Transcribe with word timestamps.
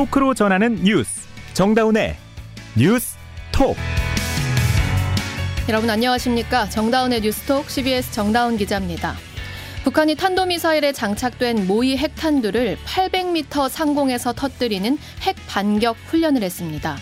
토크로 0.00 0.32
전하는 0.32 0.76
뉴스 0.76 1.28
정다운의 1.52 2.16
뉴스 2.74 3.18
톡 3.52 3.76
여러분 5.68 5.90
안녕하십니까 5.90 6.70
정다운의 6.70 7.20
뉴스톡 7.20 7.68
CBS 7.68 8.10
정다운 8.10 8.56
기자입니다. 8.56 9.14
북한이 9.84 10.14
탄도미사일에 10.14 10.92
장착된 10.92 11.66
모의 11.66 11.98
핵탄두를 11.98 12.78
800m 12.86 13.68
상공에서 13.68 14.32
터뜨리는 14.32 14.96
핵 15.20 15.36
반격 15.46 15.96
훈련을 16.06 16.42
했습니다. 16.42 16.96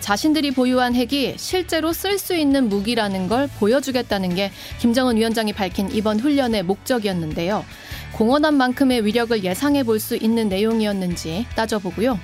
자신들이 0.00 0.52
보유한 0.52 0.94
핵이 0.94 1.34
실제로 1.36 1.92
쓸 1.92 2.18
수 2.18 2.34
있는 2.36 2.68
무기라는 2.68 3.28
걸 3.28 3.48
보여주겠다는 3.58 4.34
게 4.36 4.52
김정은 4.80 5.16
위원장이 5.16 5.52
밝힌 5.52 5.88
이번 5.92 6.20
훈련의 6.20 6.62
목적이었는데요. 6.64 7.64
공헌한 8.12 8.54
만큼의 8.54 9.04
위력을 9.04 9.42
예상해 9.42 9.82
볼 9.82 9.98
수 9.98 10.16
있는 10.16 10.48
내용이었는지 10.48 11.46
따져보고요. 11.56 12.18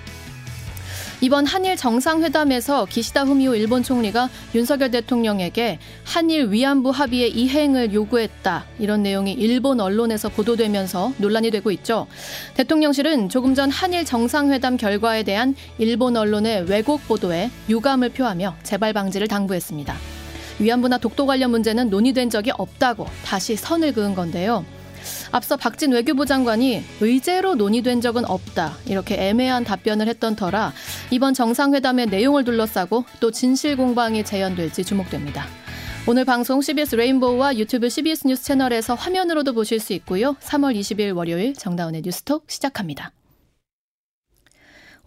이번 1.23 1.45
한일 1.45 1.77
정상회담에서 1.77 2.87
기시다 2.87 3.25
후미오 3.25 3.55
일본 3.55 3.83
총리가 3.83 4.31
윤석열 4.55 4.91
대통령에게 4.91 5.79
한일 6.03 6.51
위안부 6.51 6.89
합의의 6.89 7.33
이행을 7.33 7.93
요구했다. 7.93 8.65
이런 8.79 9.03
내용이 9.03 9.35
일본 9.35 9.81
언론에서 9.81 10.31
보도되면서 10.31 11.13
논란이 11.19 11.51
되고 11.51 11.71
있죠. 11.73 12.07
대통령실은 12.55 13.29
조금 13.29 13.55
전 13.55 13.71
한일 13.71 14.07
정상회담 14.07 14.79
결과에 14.79 15.23
대한 15.23 15.55
일본 15.77 16.17
언론의 16.17 16.71
왜곡 16.71 17.07
보도에 17.07 17.51
유감을 17.69 18.11
표하며 18.11 18.57
재발 18.63 18.95
방지를 18.95 19.29
당부했습니다. 19.29 19.95
위안부나 20.59 20.97
독도 20.97 21.27
관련 21.27 21.51
문제는 21.51 21.91
논의된 21.91 22.31
적이 22.31 22.53
없다고 22.57 23.07
다시 23.27 23.57
선을 23.57 23.93
그은 23.93 24.15
건데요. 24.15 24.65
앞서 25.33 25.57
박진 25.57 25.93
외교부 25.93 26.27
장관이 26.27 26.83
의제로 27.01 27.55
논의된 27.55 28.01
적은 28.01 28.25
없다. 28.25 28.77
이렇게 28.87 29.29
애매한 29.29 29.65
답변을 29.65 30.09
했던 30.09 30.37
터라 30.37 30.73
이번 31.11 31.35
정상회담의 31.35 32.07
내용을 32.07 32.45
둘러싸고 32.45 33.05
또 33.21 33.31
진실 33.31 33.77
공방이 33.77 34.25
재현될지 34.25 34.85
주목됩니다. 34.85 35.47
오늘 36.07 36.25
방송 36.25 36.63
CBS 36.63 36.97
레인보우와 36.97 37.57
유튜브 37.59 37.89
CBS 37.89 38.27
뉴스 38.27 38.45
채널에서 38.45 38.95
화면으로도 38.95 39.53
보실 39.53 39.81
수 39.81 39.93
있고요. 39.93 40.35
3월 40.41 40.75
20일 40.79 41.15
월요일 41.15 41.55
정다운의 41.55 42.03
뉴스톡 42.03 42.45
시작합니다. 42.49 43.13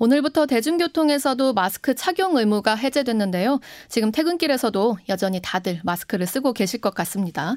오늘부터 0.04 0.48
대중교통에서도 0.48 1.54
마스크 1.54 1.96
착용 1.96 2.36
의무가 2.36 2.76
해제됐는데요. 2.76 3.62
지금 3.88 4.12
퇴근길에서도 4.12 4.98
여전히 5.08 5.40
다들 5.42 5.80
마스크를 5.86 6.28
쓰고 6.28 6.52
계실 6.52 6.82
것 6.82 6.94
같습니다. 6.94 7.56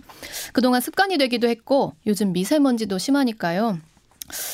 그동안 0.53 0.81
습관이 0.81 1.19
되기도 1.19 1.49
했고 1.49 1.95
요즘 2.07 2.33
미세먼지도 2.33 2.99
심하니까요. 2.99 3.81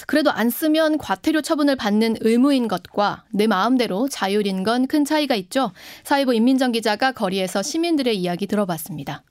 그래도 0.06 0.30
안 0.30 0.48
쓰면 0.48 0.96
과태료 0.96 1.42
처분을 1.42 1.76
받는 1.76 2.16
의무인 2.20 2.66
것과 2.66 3.24
내 3.30 3.46
마음대로 3.46 4.08
자율인 4.08 4.64
건 4.64 4.86
큰 4.86 5.04
차이가 5.04 5.34
있죠. 5.34 5.72
사회부 6.04 6.32
임민정 6.34 6.72
기자가 6.72 7.12
거리에서 7.12 7.62
시민들의 7.62 8.16
이야기 8.16 8.46
들어봤습니다. 8.46 9.22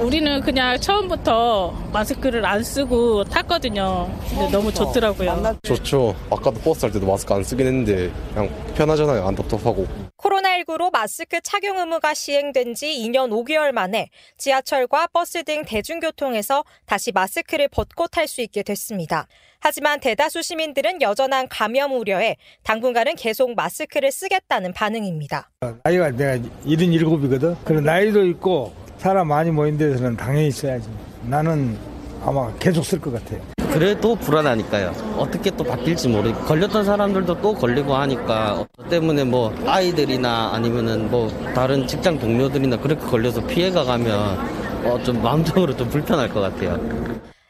우리는 0.00 0.40
그냥 0.40 0.80
처음부터 0.80 1.72
마스크를 1.92 2.46
안 2.46 2.64
쓰고 2.64 3.24
탔거든요. 3.24 4.10
근데 4.30 4.50
너무 4.50 4.72
좋더라고요. 4.72 5.58
좋죠. 5.62 6.16
아까도 6.30 6.58
버스 6.60 6.80
탈 6.80 6.90
때도 6.92 7.06
마스크 7.06 7.34
안 7.34 7.44
쓰긴 7.44 7.66
했는데 7.66 8.10
그냥 8.32 8.50
편하잖아요. 8.74 9.26
안 9.26 9.34
답답하고. 9.34 9.86
코로나19로 10.16 10.90
마스크 10.90 11.40
착용 11.42 11.78
의무가 11.78 12.14
시행된 12.14 12.74
지 12.74 12.86
2년 12.86 13.30
5개월 13.30 13.72
만에 13.72 14.08
지하철과 14.38 15.08
버스 15.12 15.44
등 15.44 15.64
대중교통에서 15.66 16.64
다시 16.86 17.12
마스크를 17.12 17.68
벗고 17.68 18.06
탈 18.06 18.26
수 18.26 18.40
있게 18.40 18.62
됐습니다. 18.62 19.26
하지만 19.60 20.00
대다수 20.00 20.42
시민들은 20.42 21.02
여전한 21.02 21.46
감염 21.48 21.92
우려에 21.92 22.36
당분간은 22.62 23.16
계속 23.16 23.54
마스크를 23.54 24.12
쓰겠다는 24.12 24.72
반응입니다. 24.72 25.50
나이가 25.84 26.10
내가 26.10 26.38
77이거든. 26.64 27.56
그런 27.64 27.84
나이도 27.84 28.24
있고 28.26 28.72
사람 29.00 29.28
많이 29.28 29.50
모인 29.50 29.78
데서는 29.78 30.14
당연히 30.14 30.50
써야지. 30.50 30.86
나는 31.22 31.74
아마 32.22 32.52
계속 32.58 32.84
쓸 32.84 33.00
것 33.00 33.10
같아요. 33.14 33.40
그래도 33.72 34.14
불안하니까요. 34.14 34.92
어떻게 35.16 35.50
또 35.56 35.64
바뀔지 35.64 36.08
모르고 36.08 36.38
걸렸던 36.40 36.84
사람들도 36.84 37.40
또 37.40 37.54
걸리고 37.54 37.94
하니까 37.94 38.66
때문에 38.90 39.24
뭐 39.24 39.54
아이들이나 39.64 40.50
아니면은 40.52 41.10
뭐 41.10 41.30
다른 41.54 41.86
직장 41.86 42.18
동료들이나 42.18 42.76
그렇게 42.76 43.00
걸려서 43.06 43.40
피해가 43.46 43.84
가면 43.84 44.38
어 44.84 44.98
좀 45.02 45.22
마음적으로 45.22 45.74
좀 45.74 45.88
불편할 45.88 46.28
것 46.28 46.40
같아요. 46.40 46.78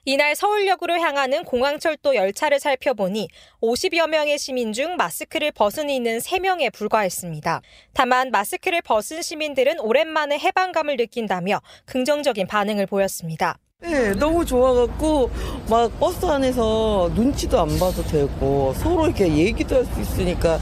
이날 0.06 0.34
서울역으로 0.34 0.99
향하는 0.99 1.44
공항철도 1.44 2.15
열차를 2.15 2.59
살펴보니 2.59 3.28
50여 3.61 4.09
명의 4.09 4.38
시민 4.38 4.72
중 4.72 4.97
마스크를 4.97 5.53
벗은 5.53 5.91
이는 5.91 6.19
3명에 6.19 6.72
불과했습니다. 6.72 7.61
다만 7.93 8.31
마스크를 8.31 8.81
벗은 8.81 9.21
시민들은 9.21 9.78
오랜만에 9.78 10.39
해방감을 10.39 10.97
느낀다며 10.97 11.60
긍정적인 11.84 12.47
반응을 12.47 12.87
보였습니다. 12.87 13.59
네, 13.83 14.13
너무 14.15 14.45
좋아갖고 14.45 15.31
막 15.71 15.99
버스 15.99 16.25
안에서 16.27 17.11
눈치도 17.15 17.59
안 17.61 17.67
봐도 17.79 18.03
되고 18.05 18.75
서로 18.75 19.07
이렇게 19.07 19.27
얘기도 19.35 19.77
할 19.77 19.85
수 19.87 20.01
있으니까 20.01 20.59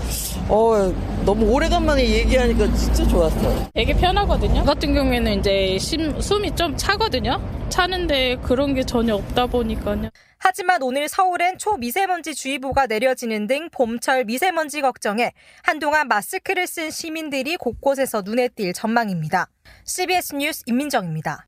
어 0.49 0.93
너무 1.27 1.51
오래간만에 1.53 2.09
얘기하니까 2.09 2.73
진짜 2.75 3.07
좋았어요. 3.09 3.69
되게 3.75 3.93
편하거든요. 3.93 4.65
같은 4.65 4.95
경우에는 4.95 5.41
이제 5.41 5.77
심, 5.79 6.19
숨이 6.21 6.55
좀 6.55 6.77
차거든요. 6.77 7.41
차는데 7.69 8.37
그런 8.37 8.75
게 8.75 8.85
전혀 8.85 9.17
없다 9.17 9.47
보니까요. 9.47 10.11
하지만 10.39 10.81
오늘 10.83 11.09
서울엔 11.09 11.59
초미세먼지 11.59 12.35
주의보가 12.37 12.87
내려지는 12.87 13.49
등 13.49 13.69
봄철 13.71 14.25
미세먼지 14.25 14.81
걱정에 14.81 15.33
한동안 15.65 16.07
마스크를 16.07 16.69
쓴 16.69 16.91
시민들이 16.91 17.57
곳곳에서 17.57 18.23
눈에 18.23 18.49
띌 18.49 18.73
전망입니다. 18.75 19.49
CBS 19.85 20.37
뉴스 20.37 20.63
임민정입니다. 20.67 21.48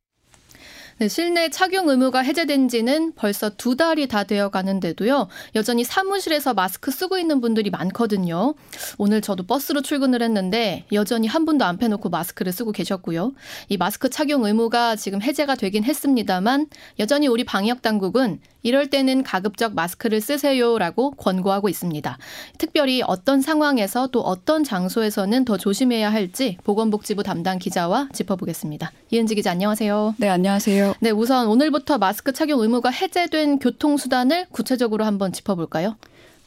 네, 1.01 1.09
실내 1.09 1.49
착용 1.49 1.89
의무가 1.89 2.21
해제된 2.21 2.69
지는 2.69 3.15
벌써 3.15 3.49
두 3.49 3.75
달이 3.75 4.07
다 4.07 4.25
되어 4.25 4.51
가는데도요. 4.51 5.29
여전히 5.55 5.83
사무실에서 5.83 6.53
마스크 6.53 6.91
쓰고 6.91 7.17
있는 7.17 7.41
분들이 7.41 7.71
많거든요. 7.71 8.53
오늘 8.99 9.23
저도 9.23 9.45
버스로 9.45 9.81
출근을 9.81 10.21
했는데 10.21 10.85
여전히 10.93 11.27
한 11.27 11.47
분도 11.47 11.65
안 11.65 11.79
빼놓고 11.79 12.11
마스크를 12.11 12.53
쓰고 12.53 12.73
계셨고요. 12.73 13.33
이 13.71 13.79
마스크 13.79 14.11
착용 14.11 14.45
의무가 14.45 14.95
지금 14.95 15.23
해제가 15.23 15.55
되긴 15.55 15.85
했습니다만 15.85 16.67
여전히 16.99 17.29
우리 17.29 17.45
방역 17.45 17.81
당국은 17.81 18.39
이럴 18.63 18.91
때는 18.91 19.23
가급적 19.23 19.75
마스크를 19.75 20.21
쓰세요라고 20.21 21.13
권고하고 21.13 21.71
있습니다. 21.71 22.19
특별히 22.59 23.03
어떤 23.07 23.41
상황에서 23.41 24.09
또 24.09 24.21
어떤 24.21 24.65
장소에서는 24.65 25.47
더 25.47 25.57
조심해야 25.57 26.13
할지 26.13 26.59
보건복지부 26.65 27.23
담당 27.23 27.59
기자와 27.59 28.11
짚어보겠습니다. 28.13 28.93
이은지 29.11 29.35
기자 29.35 29.53
안녕하세요. 29.53 30.17
네, 30.19 30.29
안녕하세요. 30.29 30.90
네, 31.01 31.11
우선 31.11 31.47
오늘부터 31.47 31.99
마스크 31.99 32.33
착용 32.33 32.61
의무가 32.61 32.91
해제된 32.91 33.59
교통수단을 33.59 34.47
구체적으로 34.51 35.05
한번 35.05 35.33
짚어볼까요? 35.33 35.97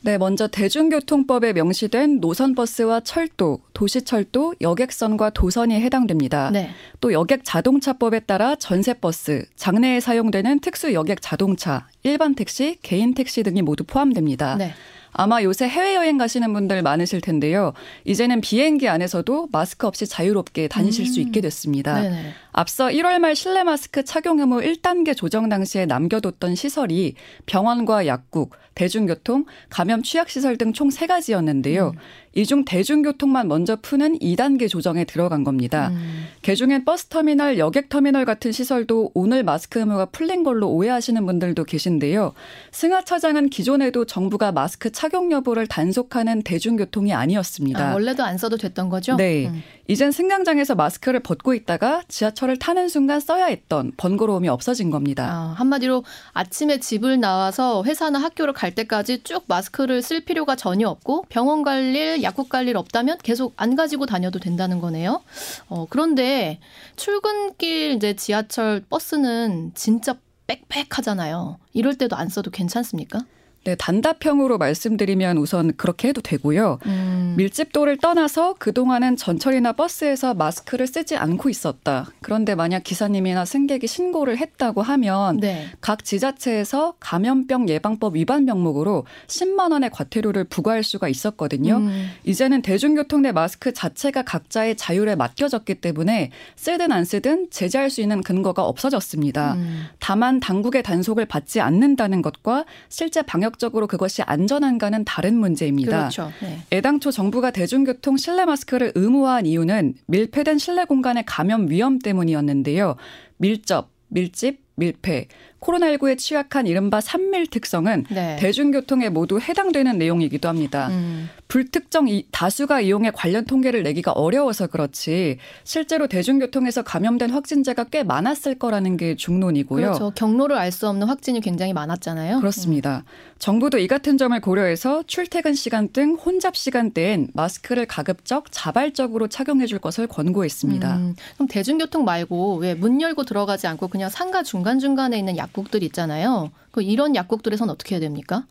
네, 0.06 0.18
먼저 0.18 0.48
대중교통법에 0.48 1.54
명시된 1.54 2.20
노선버스와 2.20 3.00
철도, 3.02 3.62
도시철도, 3.72 4.56
여객선과 4.60 5.30
도선이 5.30 5.76
해당됩니다. 5.76 6.50
네. 6.52 6.72
또 7.00 7.14
여객 7.14 7.46
자동차법에 7.46 8.20
따라 8.22 8.56
전세버스, 8.56 9.46
장내에 9.56 10.02
사용되는 10.02 10.60
특수 10.60 10.92
여객 10.92 11.22
자동차, 11.22 11.88
일반 12.04 12.36
택시, 12.36 12.80
개인 12.82 13.14
택시 13.14 13.44
등이 13.44 13.62
모두 13.62 13.86
포함됩니다. 13.86 14.58
네. 14.58 14.74
아마 15.14 15.44
요새 15.44 15.68
해외여행 15.68 16.18
가시는 16.18 16.54
분들 16.54 16.82
많으실 16.82 17.22
텐데요. 17.22 17.74
이제는 18.04 18.42
비행기 18.42 18.90
안에서도 18.90 19.50
마스크 19.52 19.88
없이 19.88 20.08
자유롭게 20.08 20.68
다니실 20.68 21.06
음. 21.06 21.12
수 21.12 21.20
있게 21.22 21.42
됐습니다. 21.42 22.02
네네. 22.02 22.34
앞서 22.52 22.88
1월 22.88 23.20
말 23.20 23.36
실내 23.36 23.64
마스크 23.64 24.04
착용 24.04 24.40
의무 24.40 24.62
1단계 24.62 25.16
조정 25.16 25.50
당시에 25.50 25.86
남겨뒀던 25.86 26.56
시설이 26.56 27.16
병원과 27.46 28.08
약국, 28.08 28.56
대중교통, 28.76 29.46
감염 29.70 30.04
취약시설 30.04 30.58
등총 30.58 30.90
세가지였는데요 30.90 31.94
음. 31.96 32.00
이 32.36 32.46
중 32.46 32.66
대중교통만 32.66 33.48
먼저 33.48 33.76
푸는 33.76 34.20
2단계 34.20 34.68
조정에 34.70 35.06
들어간 35.06 35.44
겁니다. 35.44 35.90
음. 35.90 36.26
개중엔 36.42 36.84
버스터미널, 36.84 37.58
여객터미널 37.58 38.26
같은 38.26 38.52
시설도 38.52 39.12
오늘 39.14 39.44
마스크 39.44 39.80
의무가 39.80 40.06
풀린 40.06 40.44
걸로 40.44 40.68
오해하시는 40.70 41.26
분들도 41.26 41.64
계신데요. 41.64 42.34
승하차장은 42.72 43.50
기존에도 43.50 44.06
정부가 44.06 44.52
마스크 44.52 44.92
착용 44.92 45.32
여부를 45.32 45.68
단속하는 45.68 46.42
대중교통이 46.42 47.14
아니었습니다. 47.14 47.92
아, 47.92 47.94
원래도 47.94 48.24
안 48.24 48.38
써도 48.38 48.58
됐던 48.58 48.90
거죠? 48.90 49.16
네. 49.16 49.48
음. 49.48 49.62
이젠 49.88 50.12
승강장에서 50.12 50.76
마스크를 50.76 51.20
벗고 51.20 51.54
있다가 51.54 52.04
지하철을 52.08 52.58
타는 52.58 52.88
순간 52.88 53.20
써야 53.20 53.46
했던 53.46 53.92
번거로움이 53.98 54.48
없어진 54.48 54.90
겁니다. 54.90 55.30
아, 55.30 55.54
한마디로 55.58 56.04
아침에 56.32 56.80
집을 56.80 57.20
나와서 57.20 57.84
회사나 57.84 58.20
학교를 58.20 58.54
갈 58.54 58.74
때까지 58.74 59.24
쭉 59.24 59.44
마스크를 59.48 60.02
쓸 60.02 60.22
필요가 60.22 60.56
전혀 60.56 60.88
없고 60.90 61.26
병원 61.30 61.64
갈 61.64 61.84
일, 61.96 62.23
약국 62.24 62.50
갈 62.50 62.68
일 62.68 62.78
없다면 62.78 63.18
계속 63.24 63.54
안 63.58 63.76
가지고 63.76 64.06
다녀도 64.06 64.40
된다는 64.40 64.80
거네요. 64.80 65.22
어, 65.68 65.86
그런데 65.90 66.60
출근길 66.96 67.92
이제 67.98 68.16
지하철 68.16 68.82
버스는 68.90 69.72
진짜 69.76 70.16
빽빽하잖아요. 70.48 71.58
이럴 71.74 71.98
때도 71.98 72.16
안 72.16 72.30
써도 72.30 72.50
괜찮습니까? 72.52 73.26
네, 73.66 73.76
단답형으로 73.76 74.58
말씀드리면 74.58 75.38
우선 75.38 75.76
그렇게 75.78 76.10
해도 76.10 76.20
되고요. 76.22 76.80
음. 76.86 77.23
밀집도를 77.38 77.98
떠나서 77.98 78.56
그동안은 78.60 79.16
전철이나 79.16 79.72
버스에서 79.72 80.34
마스크를 80.34 80.88
쓰지 80.88 81.16
않고 81.16 81.50
있었다. 81.50 82.08
그런데 82.22 82.56
만약 82.56 82.84
기사님이나 82.84 83.46
승객이 83.46 83.88
신고를 83.88 84.38
했다고 84.38 84.82
하면 84.82 85.38
네. 85.40 85.68
각 85.82 86.04
지자체에서 86.04 86.96
감염병 87.00 87.70
예방법 87.70 88.16
위반 88.16 88.46
명목으로 88.46 89.06
10만 89.28 89.72
원의 89.72 89.90
과태료를 89.92 90.44
부과할 90.46 90.84
수가 90.84 91.08
있었거든요. 91.08 91.78
음. 91.78 92.10
이제는 92.26 92.62
대중교통 92.62 93.22
내 93.22 93.32
마스크 93.32 93.74
자체가 93.74 94.24
각자의 94.24 94.76
자율에 94.76 95.16
맡겨졌기 95.16 95.76
때문에 95.76 96.32
쓰든 96.58 96.92
안 96.92 97.06
쓰든 97.06 97.48
제재할 97.50 97.90
수 97.90 98.02
있는 98.02 98.22
근거가 98.22 98.64
없어졌습니다. 98.64 99.54
음. 99.54 99.86
다만 100.00 100.40
당국의 100.40 100.84
단속을 100.84 101.26
받지 101.26 101.62
않는다는 101.62 102.22
것과 102.22 102.66
실제 102.90 103.22
방역 103.22 103.54
과학적으로 103.54 103.88
그것이 103.88 104.22
안전한가는 104.24 105.06
다른 105.06 105.36
문제입니다. 105.36 105.98
그렇죠. 105.98 106.32
네. 106.42 106.62
애당초 106.72 107.12
정 107.12 107.23
부가 107.32 107.52
대중교통 107.52 108.18
실내 108.18 108.46
마스크를 108.46 108.92
의무화한 108.96 109.46
이유는 109.46 109.96
밀폐된 110.08 110.58
실내 110.58 110.86
공간의 110.86 111.26
감염 111.26 111.70
위험 111.70 112.00
때문이었는데요. 112.00 112.96
밀접, 113.38 113.90
밀집, 114.08 114.62
밀폐, 114.76 115.28
코로나19에 115.64 116.18
취약한 116.18 116.68
이른바 116.68 117.02
산밀 117.02 117.48
특성은 117.48 118.06
네. 118.10 118.36
대중교통에 118.38 119.10
모두 119.10 119.40
해당되는 119.40 119.98
내용이기도 119.98 120.48
합니다. 120.50 120.88
음. 120.90 121.30
불특정 121.48 122.08
다수가 122.32 122.82
이용해 122.82 123.12
관련 123.12 123.46
통계를 123.46 123.84
내기가 123.84 124.12
어려워서 124.12 124.68
그렇지 124.68 125.38
실제로 125.64 126.08
대중교통에서 126.08 126.82
감염된 126.82 127.30
확진자가 127.30 127.86
꽤 127.86 128.04
많았을 128.04 128.56
거라는 128.60 128.98
게 128.98 129.16
중론이고요. 129.16 129.86
그렇죠. 129.86 130.12
경로를 130.16 130.58
알 130.58 130.74
수 130.74 130.88
없는 130.90 131.06
확진이 131.08 131.40
굉장히 131.40 131.72
많았잖아요. 131.72 132.40
그렇습니다. 132.40 133.04
음. 133.06 133.36
정부도 133.38 133.78
이 133.78 133.88
같은 133.88 134.18
점을 134.18 134.40
고려해서 134.42 135.04
출퇴근 135.06 135.54
시간 135.54 135.90
등 135.94 136.16
혼잡 136.16 136.56
시간대엔 136.56 137.28
마스크를 137.34 137.86
가급적 137.86 138.46
자발적으로 138.52 139.28
착용해 139.28 139.68
줄 139.68 139.78
것을 139.78 140.08
권고했습니다. 140.08 140.96
음. 140.98 141.16
그럼 141.36 141.48
대중교통 141.48 142.04
말고 142.06 142.56
왜 142.58 142.74
문 142.74 143.00
열고 143.02 143.24
들어가지 143.24 143.68
않고 143.68 143.88
그냥 143.88 144.10
상가 144.10 144.42
중간중간에 144.44 145.18
있는 145.18 145.38
약 145.38 145.53
국들 145.54 145.84
있잖아요. 145.84 146.52
그 146.72 146.82
이런 146.82 147.16
약국들에선 147.16 147.70
어떻게 147.70 147.96
해야 147.96 148.00
됩니까? 148.00 148.46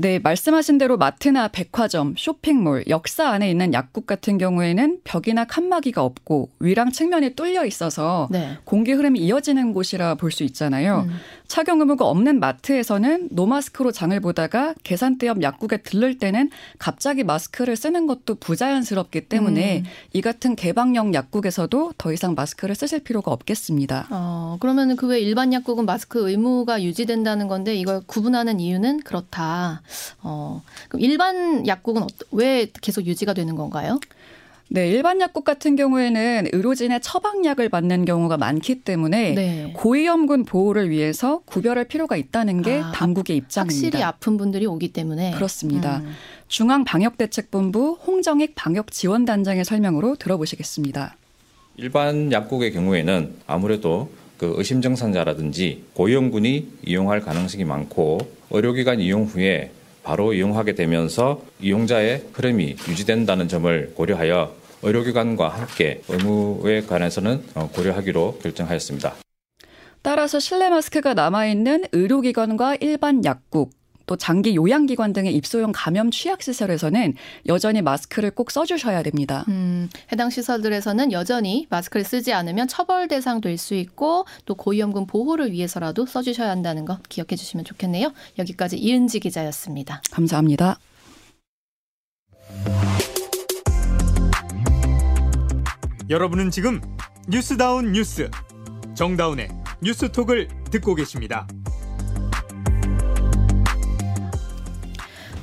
네, 0.00 0.20
말씀하신 0.20 0.78
대로 0.78 0.96
마트나 0.96 1.48
백화점, 1.48 2.14
쇼핑몰, 2.16 2.84
역사 2.88 3.30
안에 3.30 3.50
있는 3.50 3.72
약국 3.74 4.06
같은 4.06 4.38
경우에는 4.38 5.00
벽이나 5.02 5.44
칸막이가 5.44 6.04
없고 6.04 6.50
위랑 6.60 6.92
측면이 6.92 7.34
뚫려 7.34 7.66
있어서 7.66 8.28
네. 8.30 8.58
공기 8.64 8.92
흐름이 8.92 9.18
이어지는 9.18 9.72
곳이라 9.72 10.14
볼 10.14 10.30
수 10.30 10.44
있잖아요. 10.44 11.06
음. 11.08 11.16
착용 11.48 11.80
의무가 11.80 12.04
없는 12.06 12.38
마트에서는 12.38 13.30
노마스크로 13.32 13.90
장을 13.90 14.20
보다가 14.20 14.74
계산대 14.84 15.26
옆 15.26 15.42
약국에 15.42 15.78
들를 15.78 16.18
때는 16.18 16.50
갑자기 16.78 17.24
마스크를 17.24 17.74
쓰는 17.74 18.06
것도 18.06 18.36
부자연스럽기 18.36 19.22
때문에 19.22 19.78
음. 19.78 19.84
이 20.12 20.20
같은 20.20 20.54
개방형 20.54 21.14
약국에서도 21.14 21.94
더 21.98 22.12
이상 22.12 22.34
마스크를 22.36 22.76
쓰실 22.76 23.00
필요가 23.00 23.32
없겠습니다. 23.32 24.06
어, 24.10 24.58
그러면 24.60 24.94
그왜 24.94 25.18
일반 25.20 25.52
약국은 25.52 25.86
마스크 25.86 26.28
의무가 26.30 26.82
유지된다는 26.84 27.48
건데 27.48 27.74
이걸 27.74 28.02
구분하는 28.06 28.60
이유는 28.60 29.00
그렇다. 29.00 29.82
어, 30.22 30.62
그럼 30.88 31.00
일반 31.02 31.66
약국은 31.66 32.06
왜 32.32 32.70
계속 32.80 33.06
유지가 33.06 33.32
되는 33.32 33.54
건가요? 33.56 33.98
네, 34.70 34.88
일반 34.90 35.18
약국 35.20 35.44
같은 35.44 35.76
경우에는 35.76 36.48
의료진의 36.52 37.00
처방약을 37.00 37.70
받는 37.70 38.04
경우가 38.04 38.36
많기 38.36 38.82
때문에 38.82 39.34
네. 39.34 39.72
고위험군 39.74 40.44
보호를 40.44 40.90
위해서 40.90 41.40
구별할 41.46 41.84
필요가 41.86 42.16
있다는 42.16 42.60
게 42.60 42.80
아, 42.80 42.92
당국의 42.92 43.36
입장입니다. 43.36 43.74
확실히 43.74 44.02
아픈 44.02 44.36
분들이 44.36 44.66
오기 44.66 44.92
때문에 44.92 45.32
그렇습니다. 45.32 45.98
음. 46.00 46.12
중앙방역대책본부 46.48 47.98
홍정익 48.06 48.54
방역지원단장의 48.56 49.64
설명으로 49.64 50.16
들어보시겠습니다. 50.16 51.16
일반 51.78 52.30
약국의 52.30 52.72
경우에는 52.72 53.36
아무래도 53.46 54.10
그 54.36 54.52
의심 54.56 54.82
증상자라든지 54.82 55.84
고위험군이 55.94 56.68
이용할 56.86 57.20
가능성이 57.20 57.64
많고 57.64 58.18
의료기관 58.50 59.00
이용 59.00 59.24
후에 59.24 59.70
바로 60.02 60.32
이용하게 60.32 60.74
되면서 60.74 61.42
이용자의 61.60 62.24
흐름이 62.32 62.76
유지된다는 62.88 63.48
점을 63.48 63.92
고려하여 63.94 64.54
의료기관과 64.82 65.48
함께 65.48 66.02
의무에 66.08 66.82
관해서는 66.82 67.42
어, 67.54 67.68
고려하기로 67.74 68.38
결정하였습니다. 68.42 69.14
따라서 70.02 70.38
실내 70.38 70.68
마스크가 70.70 71.14
남아있는 71.14 71.86
의료기관과 71.92 72.76
일반 72.80 73.24
약국, 73.24 73.72
또 74.08 74.16
장기 74.16 74.56
요양기관 74.56 75.12
등의 75.12 75.34
입소용 75.34 75.70
감염 75.72 76.10
취약시설에서는 76.10 77.14
여전히 77.46 77.82
마스크를 77.82 78.32
꼭 78.32 78.50
써주셔야 78.50 79.04
됩니다. 79.04 79.44
음, 79.48 79.88
해당 80.10 80.30
시설들에서는 80.30 81.12
여전히 81.12 81.66
마스크를 81.70 82.04
쓰지 82.04 82.32
않으면 82.32 82.66
처벌 82.66 83.06
대상 83.06 83.40
될 83.40 83.58
수 83.58 83.74
있고 83.74 84.24
또 84.46 84.54
고위험군 84.54 85.06
보호를 85.06 85.52
위해서라도 85.52 86.06
써주셔야 86.06 86.48
한다는 86.48 86.84
거 86.84 86.98
기억해 87.08 87.34
주시면 87.36 87.64
좋겠네요. 87.64 88.12
여기까지 88.38 88.78
이은지 88.78 89.20
기자였습니다. 89.20 90.00
감사합니다. 90.10 90.78
여러분은 96.08 96.50
지금 96.50 96.80
뉴스다운 97.28 97.92
뉴스 97.92 98.30
정다운의 98.94 99.48
뉴스톡을 99.82 100.48
듣고 100.70 100.94
계십니다. 100.94 101.46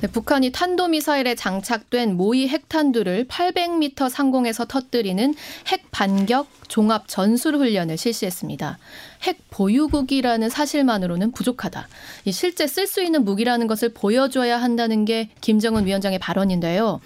네, 0.06 0.12
북한이 0.12 0.52
탄도미사일에 0.52 1.34
장착된 1.34 2.16
모의 2.16 2.48
핵탄두를 2.48 3.26
800m 3.26 4.08
상공에서 4.08 4.64
터뜨리는 4.64 5.34
핵 5.66 5.90
반격 5.90 6.46
종합 6.68 7.08
전술 7.08 7.56
훈련을 7.56 7.96
실시했습니다. 7.96 8.78
핵 9.22 9.38
보유국이라는 9.50 10.48
사실만으로는 10.50 11.32
부족하다. 11.32 11.88
실제 12.30 12.66
쓸 12.66 12.86
수 12.86 13.02
있는 13.02 13.24
무기라는 13.24 13.66
것을 13.66 13.90
보여줘야 13.90 14.60
한다는 14.60 15.04
게 15.04 15.30
김정은 15.40 15.86
위원장의 15.86 16.18
발언인데요. 16.18 17.00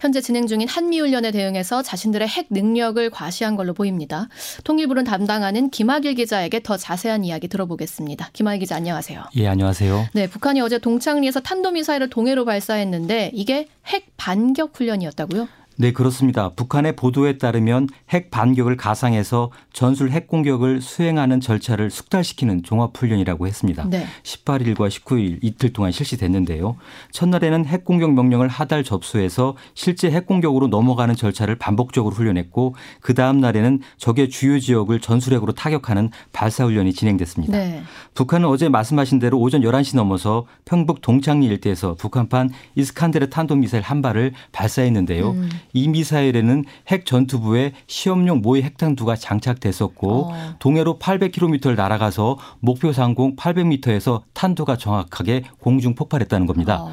현재 0.00 0.20
진행 0.20 0.46
중인 0.46 0.68
한미훈련에 0.68 1.30
대응해서 1.30 1.82
자신들의 1.82 2.26
핵 2.28 2.46
능력을 2.50 3.08
과시한 3.10 3.56
걸로 3.56 3.74
보입니다. 3.74 4.28
통일부는 4.64 5.04
담당하는 5.04 5.70
김학일 5.70 6.14
기자에게 6.14 6.62
더 6.62 6.76
자세한 6.76 7.24
이야기 7.24 7.48
들어보겠습니다. 7.48 8.30
김학일 8.32 8.60
기자 8.60 8.76
안녕하세요. 8.76 9.24
예, 9.36 9.48
안녕하세요. 9.48 10.08
네, 10.12 10.28
북한이 10.28 10.60
어제 10.60 10.78
동창리에서 10.78 11.40
탄도미사일을 11.40 12.10
동해로 12.10 12.44
발사했는데 12.44 13.30
이게 13.34 13.68
핵 13.86 14.06
반격 14.16 14.72
훈련이었다고요? 14.78 15.48
네, 15.76 15.92
그렇습니다. 15.92 16.50
북한의 16.50 16.94
보도에 16.94 17.38
따르면 17.38 17.88
핵 18.10 18.30
반격을 18.30 18.76
가상해서 18.76 19.50
전술 19.72 20.10
핵 20.12 20.28
공격을 20.28 20.80
수행하는 20.80 21.40
절차를 21.40 21.90
숙달시키는 21.90 22.62
종합훈련이라고 22.62 23.48
했습니다. 23.48 23.84
네. 23.88 24.06
18일과 24.22 24.88
19일 24.88 25.38
이틀 25.42 25.72
동안 25.72 25.90
실시됐는데요. 25.90 26.76
첫날에는 27.10 27.66
핵 27.66 27.84
공격 27.84 28.12
명령을 28.12 28.46
하달 28.46 28.84
접수해서 28.84 29.56
실제 29.74 30.10
핵 30.10 30.26
공격으로 30.26 30.68
넘어가는 30.68 31.14
절차를 31.16 31.56
반복적으로 31.56 32.14
훈련했고 32.14 32.76
그 33.00 33.14
다음 33.14 33.40
날에는 33.40 33.80
적의 33.98 34.30
주요 34.30 34.60
지역을 34.60 35.00
전술핵으로 35.00 35.52
타격하는 35.52 36.10
발사 36.32 36.64
훈련이 36.64 36.92
진행됐습니다. 36.92 37.56
네. 37.56 37.82
북한은 38.14 38.48
어제 38.48 38.68
말씀하신 38.68 39.18
대로 39.18 39.40
오전 39.40 39.62
11시 39.62 39.96
넘어서 39.96 40.46
평북 40.64 41.00
동창리 41.00 41.46
일대에서 41.46 41.94
북한판 41.94 42.50
이스칸데르 42.76 43.30
탄도미사일 43.30 43.82
한 43.82 44.02
발을 44.02 44.32
발사했는데요. 44.52 45.30
음. 45.30 45.48
이 45.74 45.88
미사일에는 45.88 46.64
핵 46.88 47.04
전투부에 47.04 47.72
시험용 47.86 48.40
모의 48.40 48.62
핵탄두가 48.62 49.16
장착됐었고 49.16 50.30
어. 50.30 50.54
동해로 50.60 50.98
800km를 50.98 51.74
날아가서 51.74 52.38
목표 52.60 52.92
상공 52.92 53.36
800m에서 53.36 54.22
탄두가 54.32 54.78
정확하게 54.78 55.42
공중 55.58 55.94
폭발했다는 55.94 56.46
겁니다. 56.46 56.84
어. 56.84 56.90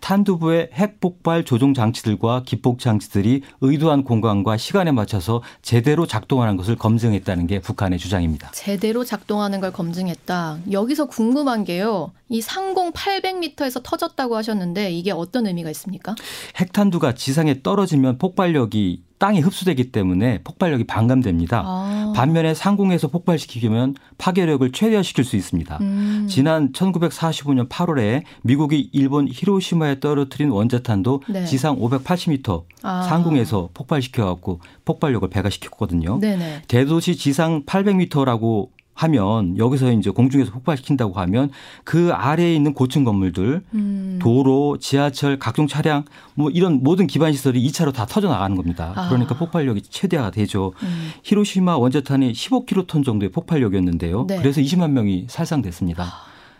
탄두부의 0.00 0.68
핵 0.74 1.00
폭발 1.00 1.44
조종 1.44 1.72
장치들과 1.72 2.42
기폭 2.44 2.78
장치들이 2.78 3.40
의도한 3.62 4.04
공간과 4.04 4.58
시간에 4.58 4.92
맞춰서 4.92 5.42
제대로 5.62 6.06
작동하는 6.06 6.58
것을 6.58 6.76
검증했다는 6.76 7.46
게 7.46 7.60
북한의 7.60 7.98
주장입니다. 7.98 8.50
제대로 8.50 9.02
작동하는 9.04 9.60
걸 9.60 9.72
검증했다. 9.72 10.58
여기서 10.72 11.06
궁금한 11.06 11.64
게요. 11.64 12.12
이 12.28 12.40
상공 12.40 12.92
800m에서 12.92 13.82
터졌다고 13.82 14.36
하셨는데 14.36 14.90
이게 14.92 15.10
어떤 15.10 15.46
의미가 15.46 15.70
있습니까? 15.70 16.14
핵탄두가 16.56 17.14
지상에 17.14 17.62
떨어지면 17.62 18.18
폭발력이 18.24 19.02
땅에 19.18 19.40
흡수되기 19.40 19.92
때문에 19.92 20.40
폭발력이 20.44 20.84
반감됩니다. 20.84 21.62
아. 21.62 22.12
반면에 22.16 22.54
상공에서 22.54 23.08
폭발시키면 23.08 23.96
파괴력을 24.16 24.72
최대화시킬 24.72 25.24
수 25.24 25.36
있습니다. 25.36 25.78
음. 25.82 26.26
지난 26.28 26.72
1945년 26.72 27.68
8월에 27.68 28.22
미국이 28.42 28.88
일본 28.92 29.28
히로시마에 29.30 30.00
떨어뜨린 30.00 30.48
원자탄도 30.48 31.22
네. 31.28 31.44
지상 31.44 31.78
580m 31.78 32.64
아. 32.82 33.02
상공에서 33.02 33.68
폭발시켜 33.74 34.24
갖고 34.24 34.60
폭발력을 34.86 35.28
배가시켰거든요. 35.28 36.18
네네. 36.20 36.62
대도시 36.66 37.16
지상 37.16 37.64
800m라고 37.66 38.68
하면 38.94 39.58
여기서 39.58 39.92
이제 39.92 40.10
공중에서 40.10 40.52
폭발시킨다고 40.52 41.14
하면 41.20 41.50
그 41.82 42.12
아래에 42.12 42.54
있는 42.54 42.74
고층 42.74 43.04
건물들, 43.04 43.62
음. 43.74 44.13
도로, 44.24 44.78
지하철, 44.78 45.38
각종 45.38 45.66
차량 45.66 46.04
뭐 46.32 46.48
이런 46.48 46.82
모든 46.82 47.06
기반 47.06 47.34
시설이 47.34 47.62
2차로 47.68 47.92
다 47.92 48.06
터져 48.06 48.28
나가는 48.28 48.56
겁니다. 48.56 48.94
아. 48.96 49.08
그러니까 49.10 49.36
폭발력이 49.36 49.82
최대화가 49.82 50.30
되죠. 50.30 50.72
음. 50.82 51.10
히로시마 51.24 51.76
원자탄이 51.76 52.32
15킬로톤 52.32 53.04
정도의 53.04 53.30
폭발력이었는데요. 53.30 54.24
네. 54.26 54.38
그래서 54.38 54.62
20만 54.62 54.92
명이 54.92 55.26
살상됐습니다. 55.28 56.10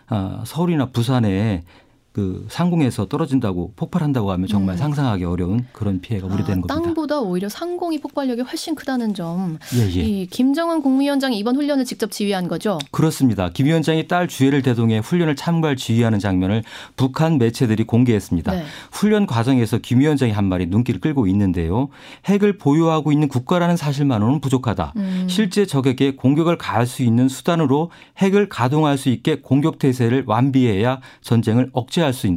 아, 0.07 0.43
서울이나 0.45 0.91
부산에 0.91 1.63
그 2.15 2.45
상공에서 2.47 3.07
떨어진다고 3.07 3.73
폭발한다고 3.75 4.31
하면 4.31 4.47
정말 4.47 4.75
음. 4.75 4.77
상상하기 4.77 5.25
어려운 5.25 5.65
그런 5.73 5.99
피해가 5.99 6.27
우려되는 6.27 6.59
아, 6.59 6.61
겁니다. 6.61 6.75
땅보다 6.75 7.19
오히려 7.19 7.49
상공이 7.49 7.99
폭발력이 7.99 8.41
훨씬 8.41 8.73
크다는 8.73 9.13
점. 9.13 9.57
예, 9.75 9.81
예. 9.81 10.01
이 10.01 10.25
김정은 10.25 10.81
국무위원장이 10.81 11.37
이번 11.37 11.57
훈련을 11.57 11.83
직접 11.83 12.11
지휘한 12.11 12.47
거죠? 12.47 12.79
그렇습니다. 12.91 13.49
김 13.49 13.65
위원장이 13.65 14.07
딸 14.07 14.29
주애를 14.29 14.61
대동해 14.61 14.99
훈련을 14.99 15.35
참가할 15.35 15.75
지휘하는 15.75 16.19
장면을 16.19 16.63
북한 16.95 17.37
매체들이 17.37 17.83
공개했습니다. 17.83 18.49
네. 18.53 18.63
훈련 18.93 19.25
과정에서 19.25 19.79
김 19.79 19.99
위원장이 19.99 20.31
한 20.31 20.45
말이 20.45 20.67
눈길을 20.67 21.01
끌고 21.01 21.27
있는데요. 21.27 21.89
핵을 22.27 22.57
보유하고 22.57 23.11
있는 23.11 23.27
국가라는 23.27 23.75
사실만으로는 23.75 24.39
부족하다. 24.39 24.93
음. 24.95 25.27
실제 25.29 25.65
적에게 25.65 26.15
공격을 26.15 26.57
가할 26.57 26.87
수 26.87 27.03
있는 27.03 27.27
수단으로 27.27 27.91
핵을 28.19 28.47
가동할 28.47 28.97
수 28.97 29.09
있게 29.09 29.41
공격 29.41 29.79
태세를 29.79 30.23
완비해야 30.27 31.01
전쟁을 31.19 31.71
억제할 31.73 32.04
할 32.05 32.13
수 32.13 32.27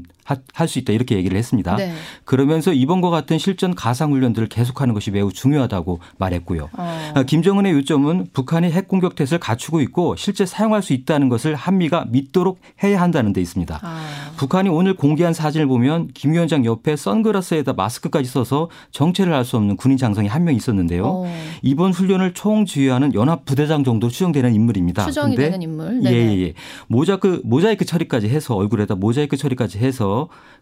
할 0.53 0.69
수 0.69 0.79
있다 0.79 0.93
이렇게 0.93 1.17
얘기를 1.17 1.37
했습니다. 1.39 1.77
네. 1.77 1.93
그러면서 2.25 2.73
이번과 2.73 3.11
같은 3.11 3.39
실전 3.39 3.75
가상 3.75 4.13
훈련들을 4.13 4.49
계속하는 4.49 4.93
것이 4.95 5.11
매우 5.11 5.33
중요하다고 5.33 6.01
말했고요. 6.19 6.69
어. 6.77 7.11
아, 7.15 7.23
김정은의 7.23 7.73
요점은 7.73 8.29
북한이 8.33 8.71
핵 8.71 8.89
공격 8.89 9.15
태세를 9.15 9.39
갖추고 9.41 9.81
있고 9.83 10.17
실제 10.17 10.45
사용할 10.45 10.83
수 10.83 10.93
있다는 10.93 11.29
것을 11.29 11.55
한미가 11.55 12.07
믿도록 12.11 12.61
해야 12.83 13.01
한다는 13.01 13.33
데 13.33 13.41
있습니다. 13.41 13.79
아. 13.83 14.05
북한이 14.37 14.69
오늘 14.69 14.95
공개한 14.95 15.33
사진을 15.33 15.67
보면 15.67 16.09
김 16.15 16.33
위원장 16.33 16.65
옆에 16.65 16.97
선글라스에다 16.97 17.73
마스크까지 17.73 18.29
써서 18.29 18.69
정체를 18.91 19.33
알 19.33 19.45
수 19.45 19.57
없는 19.57 19.77
군인 19.77 19.97
장성이 19.97 20.29
한 20.29 20.45
명 20.45 20.55
있었는데요. 20.55 21.05
어. 21.07 21.33
이번 21.63 21.93
훈련을 21.93 22.35
총지휘하는 22.35 23.15
연합 23.15 23.45
부대장 23.45 23.85
정도 23.85 24.09
추정되는 24.09 24.53
인물입니다. 24.55 25.05
추정이 25.07 25.37
되는 25.37 25.63
인물. 25.63 26.01
예, 26.05 26.11
예, 26.11 26.41
예. 26.43 26.55
모자이크 26.89 27.43
모자이크 27.45 27.85
처리까지 27.85 28.29
해서 28.29 28.55
얼굴에다 28.57 28.95
모자이크 28.97 29.37
처리까지 29.37 29.79
해서 29.79 30.18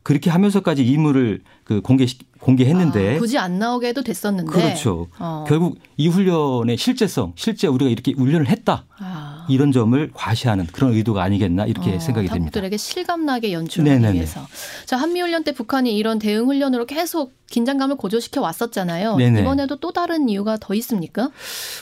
그렇게 0.06 0.30
하면서까지 0.30 0.86
이물을 0.86 1.42
그 1.64 1.80
공개 1.80 2.06
공개했는데 2.38 3.16
아, 3.16 3.18
굳이 3.18 3.38
안 3.38 3.58
나오게 3.58 3.88
해도 3.88 4.02
됐었는데 4.02 4.52
그렇죠. 4.52 5.08
어. 5.18 5.44
결국 5.48 5.78
이 5.96 6.06
훈련의 6.06 6.76
실제성, 6.76 7.32
실제 7.34 7.66
우리가 7.66 7.90
이렇게 7.90 8.12
훈련을 8.12 8.48
했다. 8.48 8.84
아. 8.98 9.46
이런 9.48 9.72
점을 9.72 10.10
과시하는 10.14 10.66
그런 10.66 10.92
의도가 10.92 11.22
아니겠나 11.24 11.66
이렇게 11.66 11.96
어, 11.96 11.98
생각이 11.98 12.28
됩니다. 12.28 12.52
들에게 12.52 12.76
실감나게 12.76 13.52
연출하기 13.52 14.14
위해서. 14.14 14.46
자 14.84 14.96
한미 14.96 15.20
훈련 15.20 15.42
때 15.42 15.52
북한이 15.52 15.96
이런 15.96 16.20
대응 16.20 16.46
훈련으로 16.46 16.86
계속 16.86 17.32
긴장감을 17.50 17.96
고조시켜 17.96 18.40
왔었잖아요. 18.40 19.16
네네. 19.16 19.40
이번에도 19.40 19.76
또 19.76 19.92
다른 19.92 20.28
이유가 20.28 20.56
더 20.58 20.74
있습니까? 20.74 21.30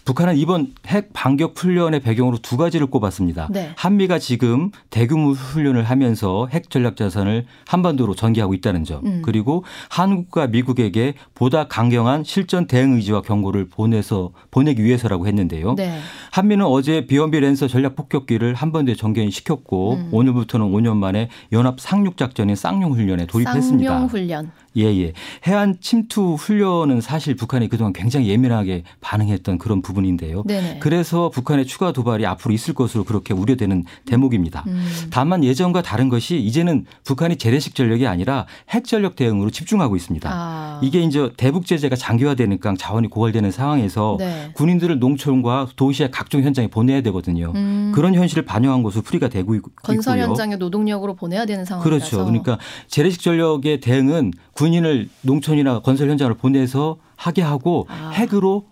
북한은 0.05 0.37
이번 0.37 0.75
핵 0.87 1.13
반격 1.13 1.55
훈련의 1.57 2.01
배경으로 2.01 2.39
두 2.39 2.57
가지를 2.57 2.87
꼽았습니다. 2.89 3.49
네. 3.51 3.73
한미가 3.77 4.19
지금 4.19 4.71
대규모 4.91 5.33
훈련을 5.33 5.85
하면서 5.85 6.49
핵 6.51 6.71
전략 6.71 6.97
자산을 6.97 7.47
한반도로 7.67 8.15
전개하고 8.15 8.55
있다는 8.55 8.85
점. 8.85 9.05
음. 9.07 9.23
그리고 9.25 9.65
한국과 9.89 10.49
미국에게 10.49 11.15
보다 11.35 11.67
강경한 11.67 12.25
실전 12.25 12.67
대응 12.67 12.95
의지와 12.95 13.23
경고를 13.23 13.69
보내서 13.69 14.33
보내기 14.51 14.85
위해서라고 14.85 15.27
했는데요. 15.27 15.75
네. 15.77 15.99
한미는 16.31 16.67
어제 16.67 17.07
비원비 17.07 17.41
랜서 17.41 17.69
전략 17.69 17.97
폭격기를 17.97 18.55
한반도에 18.55 18.95
전개시켰고 18.95 19.95
음. 19.95 20.09
오늘부터는 20.13 20.67
5년 20.67 20.97
만에 20.97 21.31
연합 21.53 21.81
상륙 21.81 22.17
작전인 22.17 22.55
쌍용 22.55 22.93
훈련에 22.93 23.27
돌입했습니다. 23.27 23.91
쌍용 23.91 24.09
훈련. 24.09 24.51
예, 24.77 24.85
예. 24.85 25.13
해안 25.55 25.77
침투 25.81 26.35
훈련은 26.35 27.01
사실 27.01 27.37
북한이 27.37 27.69
그동안 27.69 27.93
굉장히 27.93 28.29
예민하게 28.29 28.83
반응했던 29.01 29.59
그런 29.59 29.83
부분인데요. 29.83 30.43
네네. 30.45 30.79
그래서 30.81 31.31
북한의 31.31 31.67
추가 31.67 31.93
도발이 31.93 32.27
앞으로 32.27 32.53
있을 32.53 32.75
것으로 32.75 33.05
그렇게 33.05 33.33
우려되는 33.33 33.85
대목입니다. 34.05 34.65
음. 34.67 34.85
다만 35.11 35.45
예전과 35.45 35.83
다른 35.83 36.09
것이 36.09 36.39
이제는 36.39 36.87
북한이 37.05 37.37
재래식 37.37 37.75
전력이 37.75 38.07
아니라 38.07 38.47
핵 38.71 38.85
전력 38.85 39.17
대응으로 39.17 39.51
집중하고 39.51 39.97
있습니다. 39.97 40.29
아. 40.33 40.81
이게 40.83 41.01
이제 41.01 41.31
대북 41.37 41.67
제재가 41.67 41.97
장기화되니까 41.97 42.75
자원이 42.77 43.09
고갈되는 43.09 43.51
상황에서 43.51 44.17
네. 44.19 44.51
군인들을 44.55 44.99
농촌과 44.99 45.69
도시의 45.77 46.11
각종 46.11 46.43
현장에 46.43 46.67
보내야 46.69 47.01
되거든요. 47.03 47.53
음. 47.55 47.93
그런 47.95 48.15
현실을 48.15 48.45
반영한 48.45 48.83
것으로 48.83 49.03
풀이가 49.03 49.29
되고 49.29 49.55
있고요. 49.55 49.73
건설 49.83 50.19
현장에 50.19 50.57
노동력으로 50.57 51.15
보내야 51.15 51.47
되는 51.47 51.65
상황이라서. 51.65 51.89
그렇죠. 51.89 52.25
그러니까 52.25 52.59
재래식 52.89 53.23
전력의 53.23 53.81
대응은 53.81 54.33
군인을 54.53 55.09
농 55.23 55.41
촌이나 55.45 55.81
건설 55.81 56.09
현장을 56.09 56.33
보내서 56.35 56.97
하게 57.17 57.43
하고 57.43 57.87
아. 57.91 58.11
핵으로 58.15 58.67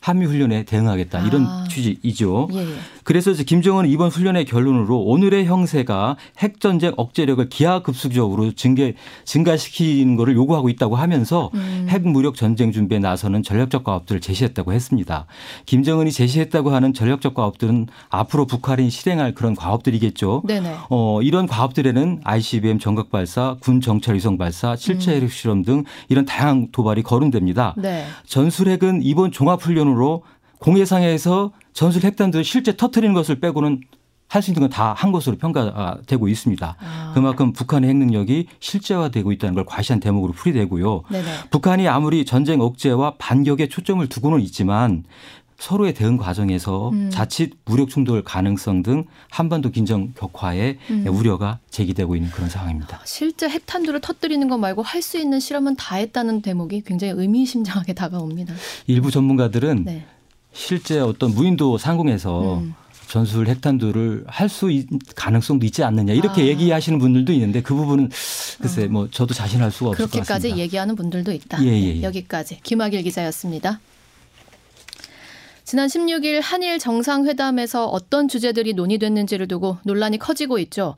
한미 0.00 0.26
훈련에 0.26 0.64
대응하겠다 0.64 1.26
이런 1.26 1.46
아. 1.46 1.64
취지이죠. 1.68 2.48
예, 2.52 2.58
예. 2.58 2.74
그래서 3.08 3.32
김정은은 3.32 3.88
이번 3.88 4.10
훈련의 4.10 4.44
결론으로 4.44 5.00
오늘의 5.00 5.46
형세가 5.46 6.18
핵 6.40 6.60
전쟁 6.60 6.92
억제력을 6.98 7.48
기하급수적으로 7.48 8.52
증개 8.52 8.96
증가시키는 9.24 10.16
것을 10.16 10.36
요구하고 10.36 10.68
있다고 10.68 10.94
하면서 10.94 11.50
음. 11.54 11.86
핵 11.88 12.06
무력 12.06 12.34
전쟁 12.34 12.70
준비에 12.70 12.98
나서는 12.98 13.42
전략적 13.42 13.82
과업들을 13.84 14.20
제시했다고 14.20 14.74
했습니다. 14.74 15.24
김정은이 15.64 16.12
제시했다고 16.12 16.68
하는 16.68 16.92
전략적 16.92 17.32
과업들은 17.32 17.86
앞으로 18.10 18.44
북한이 18.44 18.90
실행할 18.90 19.32
그런 19.32 19.56
과업들이겠죠. 19.56 20.42
네네. 20.46 20.74
어, 20.90 21.22
이런 21.22 21.46
과업들에는 21.46 22.20
ICBM 22.24 22.78
전각 22.78 23.10
발사, 23.10 23.56
군 23.60 23.80
정찰 23.80 24.16
위성 24.16 24.36
발사, 24.36 24.76
실체 24.76 25.14
핵 25.14 25.22
음. 25.22 25.28
실험 25.28 25.62
등 25.62 25.84
이런 26.10 26.26
다양한 26.26 26.68
도발이 26.72 27.04
거론됩니다. 27.04 27.74
네. 27.78 28.04
전술핵은 28.26 29.00
이번 29.02 29.32
종합 29.32 29.62
훈련으로 29.62 30.24
공해상에서 30.58 31.52
전술 31.78 32.02
핵단들 32.02 32.42
실제 32.44 32.76
터트리는 32.76 33.14
것을 33.14 33.38
빼고는 33.38 33.80
할 34.30 34.42
수 34.42 34.50
있는 34.50 34.60
건 34.60 34.70
다 34.70 34.92
한 34.94 35.10
것으로 35.12 35.36
평가되고 35.38 36.28
있습니다. 36.28 36.76
아. 36.78 37.12
그만큼 37.14 37.52
북한의 37.54 37.88
핵 37.88 37.96
능력이 37.96 38.46
실제화되고 38.60 39.30
있다는 39.32 39.54
걸 39.54 39.64
과시한 39.64 40.00
대목으로 40.00 40.32
풀이되고요. 40.34 41.04
네네. 41.08 41.24
북한이 41.50 41.88
아무리 41.88 42.24
전쟁 42.26 42.60
억제와 42.60 43.14
반격에 43.18 43.68
초점을 43.68 44.06
두고는 44.08 44.40
있지만 44.42 45.04
서로의 45.58 45.94
대응 45.94 46.18
과정에서 46.18 46.90
음. 46.90 47.08
자칫 47.10 47.52
무력 47.64 47.88
충돌 47.88 48.22
가능성 48.22 48.82
등 48.82 49.04
한반도 49.30 49.70
긴장 49.70 50.12
격화에 50.14 50.76
음. 50.90 51.06
우려가 51.08 51.58
제기되고 51.70 52.14
있는 52.16 52.30
그런 52.30 52.50
상황입니다. 52.50 53.00
실제 53.06 53.48
핵탄두를 53.48 54.00
터뜨리는 54.00 54.46
것 54.48 54.58
말고 54.58 54.82
할 54.82 55.00
수 55.00 55.16
있는 55.18 55.40
실험은 55.40 55.76
다 55.76 55.96
했다는 55.96 56.42
대목이 56.42 56.82
굉장히 56.82 57.14
의미심장하게 57.16 57.94
다가옵니다. 57.94 58.52
일부 58.88 59.10
전문가들은 59.10 59.84
네. 59.84 60.04
실제 60.58 60.98
어떤 60.98 61.32
무인도 61.34 61.78
상공에서 61.78 62.58
음. 62.58 62.74
전술 63.08 63.46
핵탄두를 63.48 64.24
할 64.26 64.48
수 64.48 64.68
가능성도 65.14 65.64
있지 65.64 65.84
않느냐 65.84 66.12
이렇게 66.12 66.42
아. 66.42 66.44
얘기하시는 66.46 66.98
분들도 66.98 67.32
있는데 67.32 67.62
그 67.62 67.74
부분은 67.74 68.10
글쎄 68.60 68.84
어. 68.84 68.88
뭐 68.88 69.08
저도 69.08 69.34
자신할 69.34 69.70
수가 69.70 69.90
없을 69.90 70.04
것 70.04 70.10
같습니다. 70.10 70.34
그렇게까지 70.34 70.60
얘기하는 70.60 70.96
분들도 70.96 71.30
있다. 71.32 71.64
예, 71.64 71.68
예, 71.68 71.96
예. 71.98 72.02
여기까지 72.02 72.58
김학일 72.64 73.02
기자였습니다. 73.02 73.80
지난 75.64 75.86
16일 75.86 76.40
한일 76.42 76.78
정상회담에서 76.78 77.86
어떤 77.86 78.26
주제들이 78.26 78.72
논의됐는지를 78.72 79.46
두고 79.48 79.78
논란이 79.84 80.18
커지고 80.18 80.58
있죠. 80.58 80.96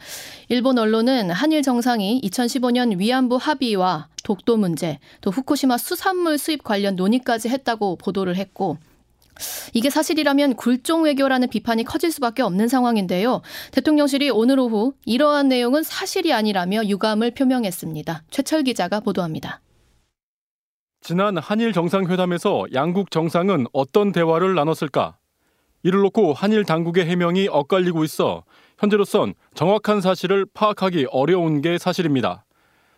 일본 0.48 0.78
언론은 0.78 1.30
한일 1.30 1.62
정상이 1.62 2.20
2015년 2.24 2.96
위안부 2.96 3.36
합의와 3.36 4.08
독도 4.22 4.56
문제, 4.56 4.98
또 5.20 5.30
후쿠시마 5.30 5.76
수산물 5.76 6.38
수입 6.38 6.64
관련 6.64 6.96
논의까지 6.96 7.48
했다고 7.48 7.96
보도를 7.96 8.36
했고 8.36 8.78
이게 9.72 9.90
사실이라면 9.90 10.56
굴종 10.56 11.04
외교라는 11.04 11.48
비판이 11.48 11.84
커질 11.84 12.10
수밖에 12.12 12.42
없는 12.42 12.68
상황인데요. 12.68 13.42
대통령실이 13.72 14.30
오늘 14.30 14.58
오후 14.58 14.94
이러한 15.04 15.48
내용은 15.48 15.82
사실이 15.82 16.32
아니라며 16.32 16.86
유감을 16.86 17.32
표명했습니다. 17.32 18.22
최철 18.30 18.62
기자가 18.62 19.00
보도합니다. 19.00 19.60
지난 21.02 21.38
한일 21.38 21.72
정상회담에서 21.72 22.66
양국 22.74 23.10
정상은 23.10 23.66
어떤 23.72 24.12
대화를 24.12 24.54
나눴을까? 24.54 25.16
이를 25.82 26.00
놓고 26.00 26.34
한일 26.34 26.64
당국의 26.64 27.06
해명이 27.06 27.48
엇갈리고 27.48 28.04
있어 28.04 28.44
현재로선 28.78 29.34
정확한 29.54 30.00
사실을 30.02 30.46
파악하기 30.52 31.06
어려운 31.10 31.62
게 31.62 31.78
사실입니다. 31.78 32.44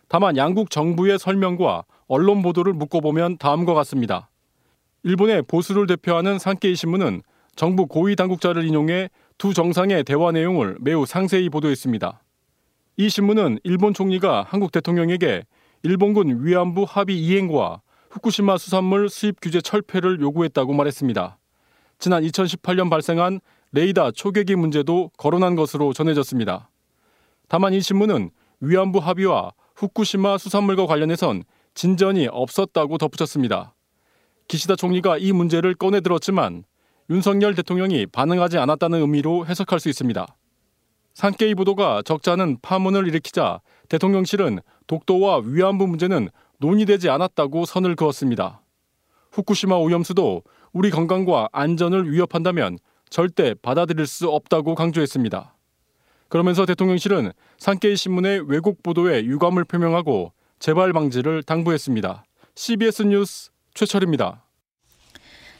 다만 0.09 0.37
양국 0.37 0.69
정부의 0.69 1.17
설명과 1.17 1.85
언론 2.07 2.41
보도를 2.41 2.73
묶어보면 2.73 3.37
다음과 3.37 3.73
같습니다. 3.73 4.29
일본의 5.03 5.43
보수를 5.43 5.85
대표하는 5.85 6.39
산케이 6.39 6.75
신문은 6.75 7.21
정부 7.55 7.87
고위 7.87 8.15
당국자를 8.15 8.65
인용해 8.65 9.09
두 9.37 9.53
정상의 9.53 10.03
대화 10.03 10.31
내용을 10.31 10.77
매우 10.79 11.05
상세히 11.05 11.49
보도했습니다. 11.49 12.21
이 12.97 13.09
신문은 13.09 13.59
일본 13.63 13.93
총리가 13.93 14.45
한국 14.47 14.71
대통령에게 14.71 15.43
일본군 15.83 16.45
위안부 16.45 16.85
합의 16.87 17.19
이행과 17.19 17.81
후쿠시마 18.11 18.57
수산물 18.57 19.09
수입 19.09 19.37
규제 19.41 19.59
철폐를 19.59 20.21
요구했다고 20.21 20.73
말했습니다. 20.73 21.37
지난 21.99 22.23
2018년 22.23 22.89
발생한 22.89 23.41
레이다 23.71 24.11
초계기 24.11 24.55
문제도 24.55 25.09
거론한 25.17 25.55
것으로 25.55 25.93
전해졌습니다. 25.93 26.69
다만 27.49 27.73
이 27.73 27.81
신문은 27.81 28.29
위안부 28.61 28.99
합의와 28.99 29.51
후쿠시마 29.75 30.37
수산물과 30.37 30.85
관련해선 30.85 31.43
진전이 31.73 32.27
없었다고 32.31 32.97
덧붙였습니다. 32.99 33.73
기시다 34.47 34.75
총리가 34.75 35.17
이 35.17 35.31
문제를 35.31 35.73
꺼내들었지만 35.75 36.63
윤석열 37.09 37.55
대통령이 37.55 38.05
반응하지 38.07 38.57
않았다는 38.57 39.01
의미로 39.01 39.45
해석할 39.45 39.79
수 39.79 39.89
있습니다. 39.89 40.25
산케이 41.13 41.53
보도가 41.53 42.01
적잖은 42.03 42.57
파문을 42.61 43.07
일으키자 43.07 43.61
대통령실은 43.89 44.59
독도와 44.87 45.41
위안부 45.45 45.87
문제는 45.87 46.29
논의되지 46.59 47.09
않았다고 47.09 47.65
선을 47.65 47.95
그었습니다. 47.95 48.61
후쿠시마 49.31 49.75
오염수도 49.75 50.43
우리 50.71 50.89
건강과 50.89 51.49
안전을 51.51 52.11
위협한다면 52.11 52.77
절대 53.09 53.53
받아들일 53.61 54.07
수 54.07 54.29
없다고 54.29 54.73
강조했습니다. 54.73 55.55
그러면서 56.29 56.65
대통령실은 56.65 57.31
산케이 57.59 57.95
신문의 57.95 58.49
왜곡 58.49 58.81
보도에 58.81 59.23
유감을 59.25 59.65
표명하고 59.65 60.31
재발 60.57 60.93
방지를 60.93 61.43
당부했습니다. 61.43 62.23
CBS 62.55 63.03
뉴스 63.03 63.51
최철입니다. 63.73 64.43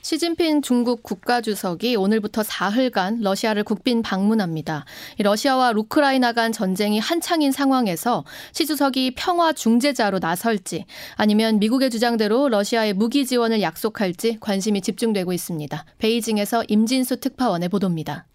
시진핑 0.03 0.61
중국 0.61 1.01
국가주석이 1.01 1.95
오늘부터 1.95 2.43
사흘간 2.43 3.21
러시아를 3.21 3.63
국빈 3.63 4.01
방문합니다. 4.01 4.83
러시아와 5.17 5.71
우크라이나 5.71 6.33
간 6.33 6.51
전쟁이 6.51 6.99
한창인 6.99 7.53
상황에서 7.53 8.25
시 8.51 8.65
주석이 8.65 9.13
평화 9.15 9.53
중재자로 9.53 10.19
나설지 10.19 10.85
아니면 11.15 11.57
미국의 11.59 11.89
주장대로 11.89 12.49
러시아의 12.49 12.93
무기 12.95 13.25
지원을 13.25 13.61
약속할지 13.61 14.39
관심이 14.41 14.81
집중되고 14.81 15.31
있습니다. 15.31 15.85
베이징에서 15.99 16.65
임진수 16.67 17.21
특파원의 17.21 17.69
보도입니다. 17.69 18.27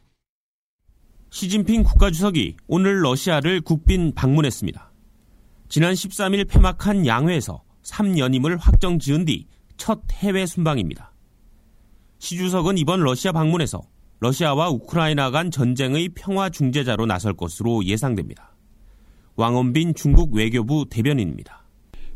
시진핑 1.29 1.83
국가주석이 1.83 2.57
오늘 2.67 3.05
러시아를 3.05 3.61
국빈 3.61 4.15
방문했습니다. 4.15 4.91
지난 5.69 5.93
13일 5.93 6.49
폐막한 6.49 7.05
양회에서 7.05 7.63
3연임을 7.85 8.57
확정 8.59 8.99
지은 8.99 9.27
뒤 9.27 9.47
첫 9.79 10.01
해외 10.13 10.45
순방입니다. 10.45 11.13
시 12.19 12.37
주석은 12.37 12.77
이번 12.77 13.01
러시아 13.01 13.33
방문에서 13.33 13.81
러시아와 14.21 14.69
우크라이나 14.71 15.31
간 15.31 15.51
전쟁의 15.51 16.11
평화 16.15 16.51
중재자로 16.51 17.07
나설 17.07 17.33
것으로 17.35 17.85
예상됩니다. 17.85 18.55
왕원빈 19.37 19.95
중국 19.95 20.35
외교부 20.35 20.85
대변인입니다. 20.91 21.65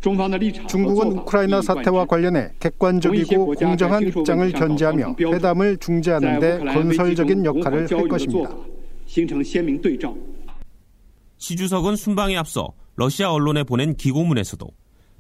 중국은 0.01 1.13
우크라이나 1.13 1.63
사태와 1.63 2.07
관련해 2.07 2.51
객관적이고 2.59 3.55
공정한 3.55 4.03
입장을 4.03 4.53
견지하며 4.53 5.15
회담을 5.21 5.79
중재하는 5.79 6.41
데 6.41 6.59
건설적인 6.59 7.45
역할을 7.45 7.89
할 7.89 8.09
것입니다. 8.09 8.51
시 11.39 11.57
주석은 11.57 11.95
순방에 11.95 12.37
앞서 12.37 12.73
러시아 12.97 13.33
언론에 13.33 13.63
보낸 13.63 13.95
기고문에서도 13.95 14.67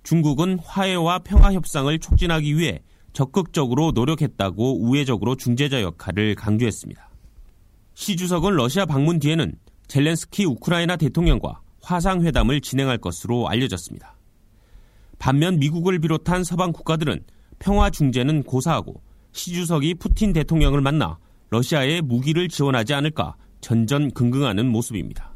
중국은 0.02 0.58
화해와 0.58 1.20
평화 1.20 1.52
협상을 1.52 1.96
촉진하기 1.98 2.56
위해 2.56 2.82
적극적으로 3.12 3.92
노력했다고 3.92 4.82
우회적으로 4.82 5.36
중재자 5.36 5.82
역할을 5.82 6.34
강조했습니다. 6.34 7.10
시 7.94 8.16
주석은 8.16 8.54
러시아 8.54 8.86
방문 8.86 9.18
뒤에는 9.18 9.54
젤렌스키 9.86 10.46
우크라이나 10.46 10.96
대통령과 10.96 11.60
화상회담을 11.82 12.60
진행할 12.60 12.98
것으로 12.98 13.48
알려졌습니다. 13.48 14.16
반면 15.18 15.58
미국을 15.58 15.98
비롯한 15.98 16.42
서방 16.42 16.72
국가들은 16.72 17.24
평화 17.58 17.90
중재는 17.90 18.42
고사하고 18.44 19.02
시 19.32 19.52
주석이 19.52 19.94
푸틴 19.94 20.32
대통령을 20.32 20.80
만나 20.80 21.18
러시아에 21.50 22.00
무기를 22.00 22.48
지원하지 22.48 22.94
않을까 22.94 23.36
전전긍긍하는 23.60 24.66
모습입니다. 24.68 25.34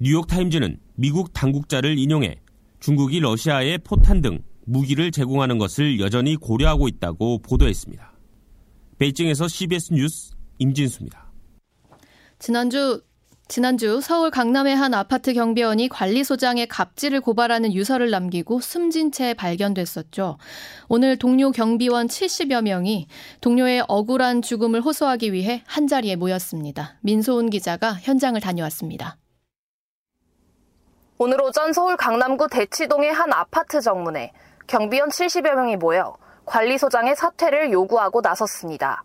뉴욕타임즈는 0.00 0.78
미국 0.94 1.32
당국자를 1.32 1.98
인용해 1.98 2.40
중국이 2.80 3.20
러시아에 3.20 3.78
포탄 3.78 4.20
등 4.20 4.42
무기를 4.64 5.10
제공하는 5.10 5.58
것을 5.58 6.00
여전히 6.00 6.36
고려하고 6.36 6.88
있다고 6.88 7.38
보도했습니다. 7.38 8.12
베이징에서 8.98 9.48
CBS 9.48 9.92
뉴스 9.92 10.32
임진수입니다. 10.58 11.30
지난주 12.38 13.02
지난주 13.48 14.00
서울 14.00 14.30
강남의 14.30 14.76
한 14.76 14.94
아파트 14.94 15.32
경비원이 15.32 15.88
관리소장의 15.88 16.68
갑질을 16.68 17.20
고발하는 17.20 17.74
유서를 17.74 18.08
남기고 18.10 18.60
숨진 18.60 19.10
채 19.10 19.34
발견됐었죠. 19.34 20.38
오늘 20.88 21.16
동료 21.16 21.50
경비원 21.50 22.06
70여 22.06 22.62
명이 22.62 23.08
동료의 23.40 23.86
억울한 23.88 24.42
죽음을 24.42 24.80
호소하기 24.82 25.32
위해 25.32 25.64
한자리에 25.66 26.14
모였습니다. 26.14 26.98
민소은 27.02 27.50
기자가 27.50 27.94
현장을 27.94 28.40
다녀왔습니다. 28.40 29.16
오늘 31.22 31.38
오전 31.42 31.74
서울 31.74 31.98
강남구 31.98 32.48
대치동의 32.48 33.12
한 33.12 33.30
아파트 33.34 33.82
정문에 33.82 34.32
경비원 34.66 35.10
70여 35.10 35.54
명이 35.54 35.76
모여 35.76 36.16
관리소장의 36.46 37.14
사퇴를 37.14 37.72
요구하고 37.72 38.22
나섰습니다. 38.22 39.04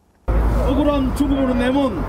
억울한 0.65 1.13
죽음으로 1.17 1.53
내몬 1.55 2.01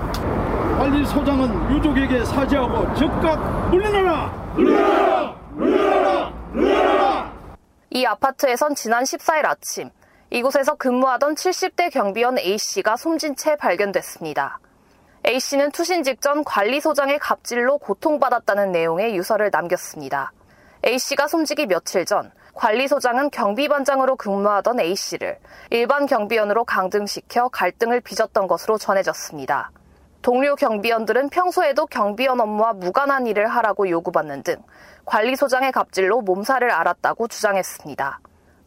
관리소장은 0.77 1.75
유족에게 1.75 2.23
사죄하고 2.23 2.95
즉각 2.95 3.69
물러나라! 3.69 4.27
물러나라! 4.55 5.35
물러나라! 5.51 6.29
물러나라! 6.53 7.33
이 7.89 8.05
아파트에선 8.05 8.75
지난 8.75 9.03
14일 9.03 9.43
아침 9.45 9.89
이곳에서 10.29 10.75
근무하던 10.75 11.35
70대 11.35 11.91
경비원 11.91 12.39
A씨가 12.39 12.95
숨진 12.95 13.35
채 13.35 13.57
발견됐습니다. 13.57 14.61
A씨는 15.27 15.71
투신 15.71 16.03
직전 16.03 16.45
관리소장의 16.45 17.19
갑질로 17.19 17.79
고통받았다는 17.79 18.71
내용의 18.71 19.13
유서를 19.17 19.49
남겼습니다. 19.51 20.31
A씨가 20.85 21.27
숨지기 21.27 21.65
며칠 21.65 22.05
전 22.05 22.31
관리소장은 22.53 23.31
경비반장으로 23.31 24.15
근무하던 24.15 24.79
A씨를 24.79 25.37
일반 25.69 26.05
경비원으로 26.05 26.63
강등시켜 26.63 27.49
갈등을 27.49 27.99
빚었던 27.99 28.47
것으로 28.47 28.77
전해졌습니다. 28.77 29.71
동료 30.21 30.55
경비원들은 30.55 31.27
평소에도 31.27 31.87
경비원 31.87 32.39
업무와 32.39 32.71
무관한 32.71 33.27
일을 33.27 33.47
하라고 33.47 33.89
요구받는 33.89 34.43
등 34.43 34.55
관리소장의 35.03 35.73
갑질로 35.73 36.21
몸살을 36.21 36.71
앓았다고 36.71 37.27
주장했습니다. 37.27 38.21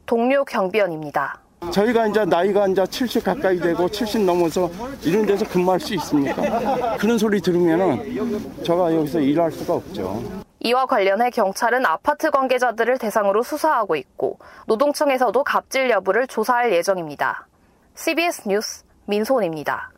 동료 0.04 0.44
경비원입니다. 0.44 1.40
저희가 1.72 2.06
이제 2.06 2.24
나이가 2.24 2.66
이제 2.66 2.84
70 2.86 3.24
가까이 3.24 3.58
되고 3.58 3.88
70 3.88 4.22
넘어서 4.22 4.70
이런 5.04 5.26
데서 5.26 5.46
근무할 5.46 5.78
수 5.78 5.94
있습니까? 5.94 6.96
그런 6.96 7.18
소리 7.18 7.40
들으면은 7.40 8.64
제가 8.64 8.94
여기서 8.94 9.20
일할 9.20 9.52
수가 9.52 9.74
없죠. 9.74 10.22
이와 10.60 10.86
관련해 10.86 11.30
경찰은 11.30 11.86
아파트 11.86 12.30
관계자들을 12.30 12.98
대상으로 12.98 13.42
수사하고 13.42 13.96
있고 13.96 14.38
노동청에서도 14.66 15.42
갑질 15.44 15.90
여부를 15.90 16.26
조사할 16.26 16.72
예정입니다. 16.72 17.46
CBS 17.94 18.42
뉴스 18.46 18.84
민소은입니다. 19.06 19.89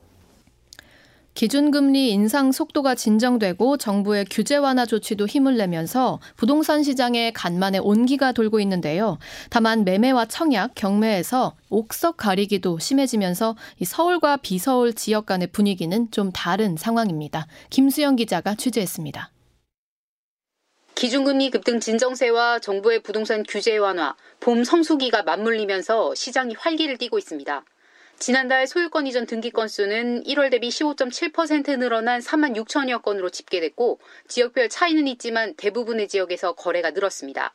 기준금리 1.35 2.11
인상 2.11 2.53
속도가 2.53 2.95
진정되고 2.95 3.79
정부의 3.79 4.27
규제 4.31 4.57
완화 4.57 4.85
조치도 4.85 5.27
힘을 5.27 5.57
내면서 5.57 6.21
부동산 6.37 6.83
시장에 6.83 7.33
간만에 7.33 7.79
온기가 7.79 8.33
돌고 8.33 8.61
있는데요. 8.61 9.19
다만 9.49 9.85
매매와 9.85 10.27
청약, 10.27 10.75
경매에서 10.75 11.55
옥석 11.71 12.19
가리기도 12.19 12.79
심해지면서 12.79 13.57
서울과 13.83 14.39
비서울 14.39 14.93
지역 14.93 15.27
간의 15.27 15.49
분위기는 15.49 16.11
좀 16.11 16.33
다른 16.33 16.77
상황입니다. 16.77 17.47
김수영 17.71 18.17
기자가 18.17 18.55
취재했습니다. 18.55 19.31
기준금리 20.95 21.51
급등 21.51 21.81
진정세와 21.81 22.59
정부의 22.59 23.03
부동산 23.03 23.43
규제 23.49 23.77
완화, 23.79 24.15
봄 24.39 24.63
성수기가 24.63 25.23
맞물리면서 25.23 26.15
시장이 26.15 26.55
활기를 26.59 26.99
띠고 26.99 27.19
있습니다. 27.19 27.65
지난달 28.19 28.67
소유권 28.67 29.07
이전 29.09 29.27
등기 29.27 29.51
건수는 29.51 30.23
1월 30.23 30.51
대비 30.51 30.69
15.7% 30.69 31.79
늘어난 31.79 32.21
3만 32.21 32.57
6천여 32.57 33.03
건으로 33.03 33.31
집계됐고 33.31 33.99
지역별 34.29 34.69
차이는 34.69 35.09
있지만 35.09 35.55
대부분의 35.55 36.09
지역에서 36.09 36.53
거래가 36.53 36.91
늘었습니다. 36.93 37.53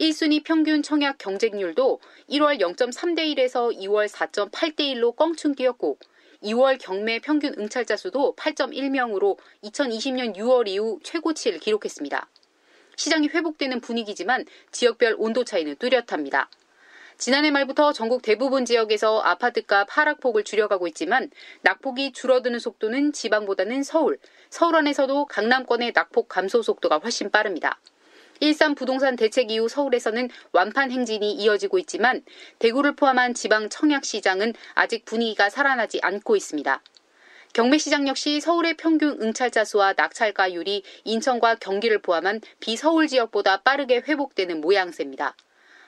1순위 0.00 0.44
평균 0.44 0.82
청약 0.82 1.18
경쟁률도 1.18 2.00
1월 2.30 2.58
0.3대 2.60 3.34
1에서 3.34 3.76
2월 3.76 4.08
4.8대 4.08 4.80
1로 4.94 5.14
껑충 5.14 5.54
뛰었고 5.56 5.98
2월 6.42 6.78
경매 6.80 7.18
평균 7.18 7.54
응찰자 7.58 7.96
수도 7.96 8.34
8.1명으로 8.36 9.36
2020년 9.64 10.36
6월 10.36 10.68
이후 10.68 10.98
최고치를 11.02 11.58
기록했습니다. 11.58 12.28
시장이 12.96 13.28
회복되는 13.28 13.80
분위기지만 13.80 14.46
지역별 14.72 15.16
온도 15.18 15.44
차이는 15.44 15.76
뚜렷합니다. 15.76 16.48
지난해 17.20 17.50
말부터 17.50 17.92
전국 17.92 18.22
대부분 18.22 18.64
지역에서 18.64 19.20
아파트값 19.20 19.88
하락폭을 19.90 20.42
줄여가고 20.42 20.88
있지만 20.88 21.30
낙폭이 21.60 22.12
줄어드는 22.12 22.58
속도는 22.58 23.12
지방보다는 23.12 23.82
서울, 23.82 24.16
서울 24.48 24.74
안에서도 24.76 25.26
강남권의 25.26 25.92
낙폭 25.94 26.28
감소 26.28 26.62
속도가 26.62 26.96
훨씬 26.96 27.30
빠릅니다. 27.30 27.78
일산 28.40 28.74
부동산 28.74 29.16
대책 29.16 29.50
이후 29.50 29.68
서울에서는 29.68 30.30
완판 30.52 30.90
행진이 30.90 31.32
이어지고 31.32 31.78
있지만 31.80 32.22
대구를 32.58 32.96
포함한 32.96 33.34
지방 33.34 33.68
청약 33.68 34.06
시장은 34.06 34.54
아직 34.72 35.04
분위기가 35.04 35.50
살아나지 35.50 36.00
않고 36.00 36.36
있습니다. 36.36 36.80
경매시장 37.52 38.08
역시 38.08 38.40
서울의 38.40 38.78
평균 38.78 39.20
응찰자 39.20 39.66
수와 39.66 39.92
낙찰가율이 39.94 40.84
인천과 41.04 41.56
경기를 41.56 41.98
포함한 41.98 42.40
비서울 42.60 43.08
지역보다 43.08 43.58
빠르게 43.58 43.96
회복되는 44.08 44.62
모양새입니다. 44.62 45.36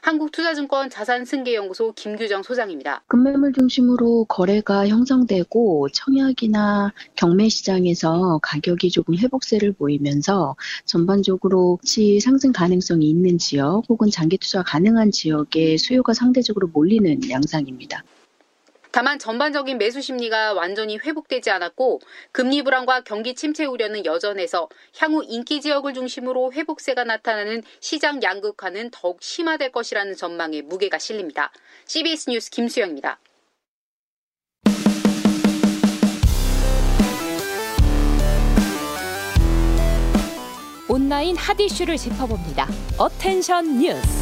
한국투자증권 0.03 0.91
자산승계연구소 0.91 1.93
김규정 1.93 2.43
소장입니다. 2.43 3.05
금매물 3.07 3.53
중심으로 3.53 4.25
거래가 4.25 4.89
형성되고 4.89 5.89
청약이나 5.91 6.93
경매 7.15 7.49
시장에서 7.49 8.41
가격이 8.43 8.91
조금 8.91 9.17
회복세를 9.17 9.73
보이면서 9.73 10.57
전반적으로 10.87 11.79
치 11.85 12.19
상승 12.19 12.53
가능성이 12.53 13.09
있는 13.09 13.39
지역 13.39 13.85
혹은 13.89 14.11
장기 14.11 14.39
투자 14.39 14.65
가능한 14.65 15.13
지역에 15.13 15.77
수요가 15.77 16.15
상대적으로 16.15 16.69
몰리는 16.73 17.31
양상입니다. 17.31 18.03
다만 18.93 19.19
전반적인 19.19 19.79
매수 19.79 20.03
심리가 20.03 20.53
완전히 20.53 20.99
회복되지 20.99 21.51
않았고 21.51 22.01
금리 22.31 22.63
불안과 22.63 23.01
경기 23.01 23.35
침체 23.35 23.65
우려는 23.65 24.05
여전해서 24.05 24.69
향후 24.99 25.25
인기 25.27 25.63
지역을 25.63 25.95
중심으로 25.95 26.53
회복세가 26.53 27.05
나타나는 27.05 27.63
시장 27.81 28.23
양극화는 28.23 28.91
더욱 28.93 29.23
심화될 29.23 29.73
것이라는 29.73 30.15
전망에 30.15 30.61
무게가 30.61 30.99
실립니다. 30.99 31.51
CBS 31.87 32.31
뉴스 32.31 32.51
김수영입니다. 32.51 33.19
온라인 40.89 41.35
핫 41.37 41.59
이슈를 41.59 41.97
짚어봅니다. 41.97 42.69
어텐션 42.99 43.79
뉴스. 43.79 44.22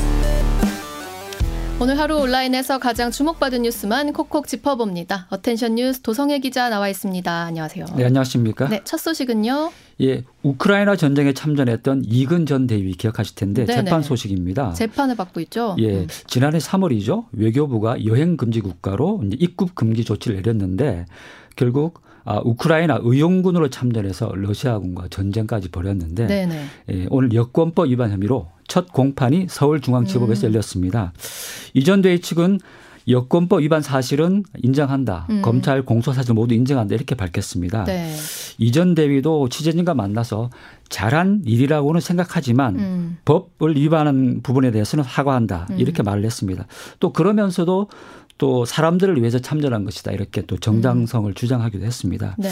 오늘 1.82 1.98
하루 1.98 2.18
온라인에서 2.18 2.76
가장 2.76 3.10
주목받은 3.10 3.62
뉴스만 3.62 4.12
콕콕 4.12 4.46
짚어봅니다. 4.46 5.28
어텐션 5.30 5.76
뉴스 5.76 6.02
도성해 6.02 6.38
기자 6.40 6.68
나와 6.68 6.90
있습니다. 6.90 7.32
안녕하세요. 7.32 7.86
네, 7.96 8.04
안녕하십니까? 8.04 8.68
네, 8.68 8.82
첫 8.84 8.98
소식은요. 8.98 9.72
예, 10.02 10.22
우크라이나 10.42 10.96
전쟁에 10.96 11.32
참전했던 11.32 12.02
이근 12.04 12.44
전 12.44 12.66
대위 12.66 12.92
기억하실 12.92 13.34
텐데 13.34 13.64
네네. 13.64 13.84
재판 13.84 14.02
소식입니다. 14.02 14.74
재판을 14.74 15.16
받고 15.16 15.40
있죠. 15.40 15.74
예, 15.78 16.00
음. 16.00 16.06
지난해 16.26 16.58
3월이죠. 16.58 17.24
외교부가 17.32 18.04
여행 18.04 18.36
금지 18.36 18.60
국가로 18.60 19.22
입국 19.38 19.74
금지 19.74 20.04
조치를 20.04 20.36
내렸는데 20.36 21.06
결국 21.56 22.02
아, 22.24 22.42
우크라이나 22.44 22.98
의용군으로 23.00 23.70
참전해서 23.70 24.32
러시아군과 24.34 25.08
전쟁까지 25.08 25.70
벌였는데 25.70 26.48
예, 26.90 27.06
오늘 27.08 27.32
여권법 27.32 27.88
위반 27.88 28.10
혐의로 28.10 28.48
첫 28.70 28.92
공판이 28.92 29.46
서울중앙지법에서 29.50 30.46
음. 30.46 30.52
열렸습니다. 30.52 31.12
이전 31.74 32.02
대회 32.02 32.18
측은 32.18 32.61
여권법 33.09 33.62
위반 33.62 33.83
사실은 33.83 34.44
인정한다. 34.62 35.26
음. 35.30 35.42
검찰 35.42 35.85
공소 35.85 36.12
사실 36.12 36.35
모두 36.35 36.54
인정한다. 36.54 36.94
이렇게 36.94 37.16
밝혔습니다. 37.16 37.85
네. 37.85 38.14
이전 38.59 38.94
대위도 38.94 39.48
취재진과 39.48 39.94
만나서 39.94 40.50
잘한 40.88 41.42
일이라고는 41.46 42.00
생각하지만 42.00 42.78
음. 42.78 43.18
법을 43.24 43.76
위반한 43.76 44.40
부분에 44.42 44.70
대해서는 44.70 45.02
사과한다. 45.02 45.66
음. 45.70 45.80
이렇게 45.80 46.04
말을 46.04 46.24
했습니다. 46.24 46.66
또 47.00 47.12
그러면서도 47.12 47.88
또 48.40 48.64
사람들을 48.64 49.20
위해서 49.20 49.38
참전한 49.38 49.85
것이다. 49.85 50.12
이렇게 50.12 50.40
또 50.46 50.57
정당성을 50.57 51.31
음. 51.31 51.35
주장하기도 51.35 51.85
했습니다. 51.85 52.37
네. 52.38 52.48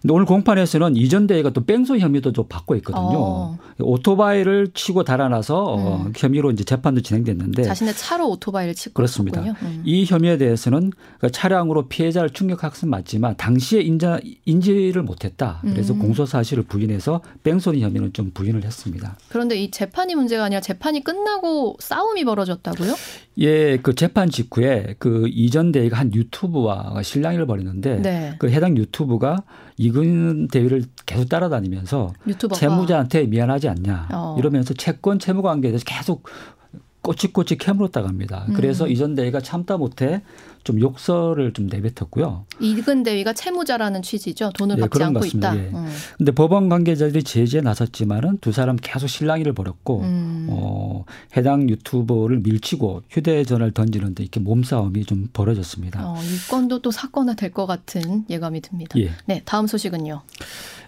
근데 0.00 0.14
오늘 0.14 0.24
공판에서는 0.24 0.96
이전 0.96 1.26
대회가 1.26 1.50
또 1.50 1.62
뺑소 1.62 1.98
혐의도 1.98 2.32
좀 2.32 2.46
받고 2.48 2.74
있거든요. 2.76 3.18
어. 3.18 3.58
오토바이를 3.78 4.68
치고 4.72 5.04
달아나서 5.04 5.62
어, 5.62 5.96
음. 6.06 6.12
혐의로 6.16 6.50
이제 6.52 6.64
재판도 6.64 7.02
진행됐는데 7.02 7.64
자신의 7.64 7.94
차로 7.94 8.30
오토바이를 8.30 8.74
치고 8.74 8.94
그렇습니다. 8.94 9.42
음. 9.42 9.82
이 9.84 10.06
혐의에 10.06 10.38
대해서는 10.38 10.92
그 11.18 11.30
차량으로 11.30 11.88
피해자를 11.88 12.30
충격한 12.30 12.70
것은 12.70 12.88
맞지만 12.88 13.36
당시에 13.36 13.82
인자, 13.82 14.20
인지를 14.46 15.02
못했다. 15.02 15.60
그래서 15.60 15.92
음. 15.92 15.98
공소 15.98 16.24
사실을 16.24 16.62
부인해서 16.62 17.20
뺑소니 17.42 17.82
혐의는 17.82 18.14
좀 18.14 18.30
부인을 18.32 18.64
했습니다. 18.64 19.18
그런데 19.28 19.56
이 19.56 19.70
재판이 19.70 20.14
문제가 20.14 20.44
아니라 20.44 20.62
재판이 20.62 21.04
끝나고 21.04 21.76
싸움이 21.78 22.24
벌어졌다고요? 22.24 22.94
예, 23.38 23.78
그 23.78 23.94
재판 23.94 24.28
직후에 24.30 24.94
그 24.98 25.09
이전 25.28 25.72
대회가 25.72 25.98
한 25.98 26.12
유튜브와 26.14 27.02
실랑이를 27.02 27.46
벌였는데 27.46 28.02
네. 28.02 28.34
그 28.38 28.50
해당 28.50 28.76
유튜브가 28.76 29.42
이근 29.76 30.48
대위를 30.48 30.84
계속 31.06 31.28
따라다니면서 31.28 32.12
유튜버가. 32.26 32.58
채무자한테 32.58 33.26
미안하지 33.26 33.68
않냐 33.68 34.08
어. 34.12 34.36
이러면서 34.38 34.74
채권 34.74 35.18
채무 35.18 35.42
관계에 35.42 35.70
대해서 35.70 35.84
계속 35.86 36.28
꼬치꼬치 37.02 37.56
캐물었다 37.56 38.02
갑니다. 38.02 38.44
음. 38.48 38.54
그래서 38.54 38.86
이전 38.86 39.14
대위가 39.14 39.40
참다 39.40 39.78
못해 39.78 40.22
좀 40.64 40.78
욕설을 40.78 41.54
좀 41.54 41.66
내뱉었고요. 41.68 42.44
이근 42.60 43.02
대위가 43.02 43.32
채무자라는 43.32 44.02
취지죠. 44.02 44.50
돈을 44.58 44.76
네, 44.76 44.82
받지 44.82 45.02
않고 45.02 45.24
있다. 45.24 45.56
예. 45.56 45.60
음. 45.72 45.88
근데 46.18 46.32
법원 46.32 46.68
관계자들이 46.68 47.22
제지에 47.22 47.62
나섰지만은 47.62 48.38
두 48.42 48.52
사람 48.52 48.76
계속 48.76 49.06
실랑이를 49.06 49.54
벌였고 49.54 50.00
음. 50.02 50.48
어, 50.50 51.04
해당 51.36 51.70
유튜버를 51.70 52.40
밀치고 52.40 53.04
휴대전화를 53.08 53.72
던지는데 53.72 54.22
이렇게 54.22 54.38
몸싸움이 54.40 55.06
좀 55.06 55.28
벌어졌습니다. 55.32 56.06
어, 56.06 56.16
이 56.22 56.48
건도 56.50 56.82
또 56.82 56.90
사건화 56.90 57.34
될 57.34 57.50
것 57.50 57.66
같은 57.66 58.24
예감이 58.30 58.60
듭니다. 58.60 58.98
예. 59.00 59.10
네, 59.26 59.42
다음 59.44 59.66
소식은요. 59.66 60.20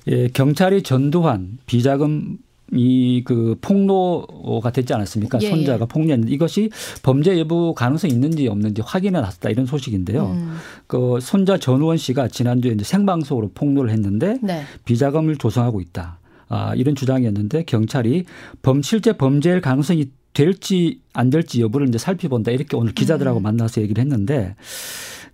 예, 0.09 0.29
경찰이 0.29 0.83
전두환 0.83 1.59
비자금 1.67 2.39
이 2.73 3.23
그 3.25 3.57
폭로가 3.61 4.71
됐지 4.71 4.93
않았습니까? 4.95 5.39
예, 5.43 5.47
예. 5.47 5.51
손자가 5.51 5.87
폭로했는데 5.87 6.33
이것이 6.33 6.71
범죄 7.03 7.39
여부 7.39 7.75
가능성이 7.75 8.13
있는지 8.13 8.49
없는지 8.49 8.83
확인해 8.83 9.21
놨다 9.21 9.51
이런 9.51 9.67
소식인데요. 9.67 10.27
음. 10.33 10.57
그 10.87 11.19
손자 11.21 11.59
전우원 11.59 11.97
씨가 11.97 12.29
지난주에 12.29 12.73
이제 12.73 12.85
생방송으로 12.85 13.51
폭로를 13.55 13.91
했는데 13.91 14.39
네. 14.43 14.63
비자금을 14.85 15.37
조성하고 15.37 15.81
있다. 15.81 16.19
아, 16.49 16.75
이런 16.75 16.95
주장이었는데 16.95 17.65
경찰이 17.65 18.25
범 18.61 18.83
실제 18.83 19.13
범죄일 19.13 19.61
가능성이 19.61 20.11
될지 20.35 21.01
안 21.13 21.31
될지 21.31 21.61
여부를 21.63 21.89
이제 21.89 21.99
살펴본다 21.99 22.51
이렇게 22.51 22.77
오늘 22.77 22.93
기자들하고 22.93 23.41
음. 23.41 23.43
만나서 23.43 23.83
얘기를 23.83 24.03
했는데 24.03 24.55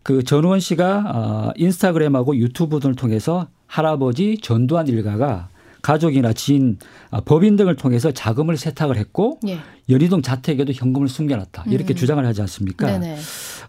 그 0.02 0.22
전우원 0.22 0.60
씨가 0.60 1.04
어, 1.06 1.52
인스타그램하고 1.56 2.36
유튜브 2.36 2.80
등을 2.80 2.94
통해서 2.94 3.48
할아버지 3.66 4.38
전두환 4.40 4.88
일가가 4.88 5.48
가족이나 5.82 6.32
지인, 6.32 6.78
아, 7.10 7.20
법인 7.20 7.56
등을 7.56 7.76
통해서 7.76 8.10
자금을 8.10 8.56
세탁을 8.56 8.96
했고 8.96 9.38
예. 9.46 9.58
연희동 9.88 10.22
자택에도 10.22 10.72
현금을 10.72 11.08
숨겨놨다 11.08 11.64
이렇게 11.68 11.94
음. 11.94 11.96
주장을 11.96 12.24
하지 12.24 12.40
않습니까? 12.42 12.86
네네. 12.86 13.16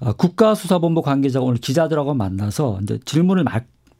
아, 0.01 0.13
국가수사본부 0.13 1.01
관계자가 1.01 1.45
오늘 1.45 1.57
기자들하고 1.57 2.13
만나서 2.13 2.79
이제 2.83 2.99
질문을 3.05 3.45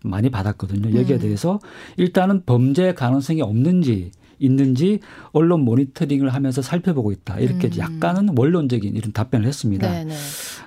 많이 0.03 0.29
받았거든요. 0.29 0.97
여기에 0.99 1.17
음. 1.17 1.21
대해서 1.21 1.59
일단은 1.97 2.43
범죄 2.45 2.93
가능성이 2.93 3.41
없는지 3.41 4.11
있는지 4.39 4.99
언론 5.31 5.65
모니터링을 5.65 6.33
하면서 6.33 6.61
살펴보고 6.61 7.11
있다. 7.11 7.39
이렇게 7.39 7.67
음. 7.67 7.77
약간은 7.77 8.37
원론적인 8.37 8.95
이런 8.95 9.11
답변을 9.11 9.45
했습니다. 9.45 9.89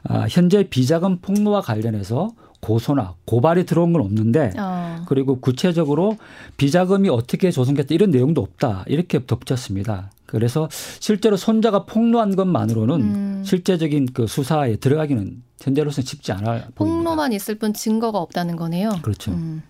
아, 0.04 0.26
현재 0.28 0.68
비자금 0.68 1.18
폭로와 1.20 1.62
관련해서 1.62 2.32
고소나 2.62 3.16
고발이 3.26 3.66
들어온 3.66 3.92
건 3.92 4.02
없는데 4.02 4.52
어. 4.56 5.04
그리고 5.06 5.40
구체적으로 5.40 6.16
비자금이 6.56 7.08
어떻게 7.08 7.50
조성됐다 7.50 7.92
이런 7.92 8.10
내용도 8.10 8.40
없다 8.40 8.84
이렇게 8.86 9.26
덧붙였습니다. 9.26 10.10
그래서 10.26 10.68
실제로 11.00 11.36
손자가 11.36 11.84
폭로한 11.84 12.36
것만으로는 12.36 13.00
음. 13.00 13.42
실제적인 13.44 14.08
그 14.14 14.26
수사에 14.26 14.76
들어가기는 14.76 15.42
현재로서는 15.60 16.06
쉽지 16.06 16.32
않아 16.32 16.68
폭로만 16.76 17.16
보입니다. 17.16 17.36
있을 17.36 17.56
뿐 17.56 17.74
증거가 17.74 18.18
없다는 18.18 18.56
거네요. 18.56 18.90
그렇죠. 19.02 19.32
음. 19.32 19.62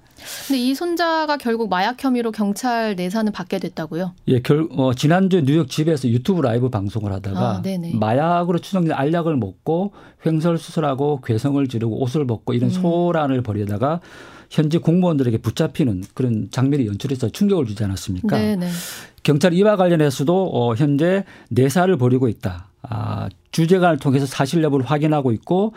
근데 0.46 0.58
이 0.60 0.74
손자가 0.74 1.36
결국 1.36 1.68
마약 1.68 2.02
혐의로 2.02 2.32
경찰 2.32 2.94
내사는 2.96 3.30
받게 3.32 3.58
됐다고요? 3.58 4.14
예, 4.28 4.40
결, 4.40 4.68
어, 4.72 4.94
지난주 4.94 5.42
뉴욕 5.42 5.68
집에서 5.68 6.08
유튜브 6.08 6.42
라이브 6.42 6.68
방송을 6.68 7.12
하다가 7.12 7.40
아, 7.40 7.62
마약으로 7.94 8.58
추정된 8.58 8.92
알약을 8.92 9.36
먹고 9.36 9.92
횡설수설하고 10.24 11.20
괴성을 11.22 11.66
지르고 11.68 12.02
옷을 12.02 12.26
벗고 12.26 12.54
이런 12.54 12.70
음. 12.70 12.74
소란을 12.74 13.42
벌이다가 13.42 14.00
현지 14.50 14.78
공무원들에게 14.78 15.38
붙잡히는 15.38 16.04
그런 16.12 16.48
장면이 16.50 16.86
연출해서 16.86 17.30
충격을 17.30 17.64
주지 17.66 17.82
않았습니까? 17.84 18.36
네네. 18.36 18.68
경찰 19.22 19.54
이와 19.54 19.76
관련해서도 19.76 20.50
어, 20.52 20.74
현재 20.74 21.24
내사를 21.48 21.96
벌이고 21.96 22.28
있다. 22.28 22.68
아, 22.82 23.28
주재관을 23.52 23.98
통해서 23.98 24.26
사실 24.26 24.62
여부를 24.62 24.84
확인하고 24.84 25.32
있고 25.32 25.72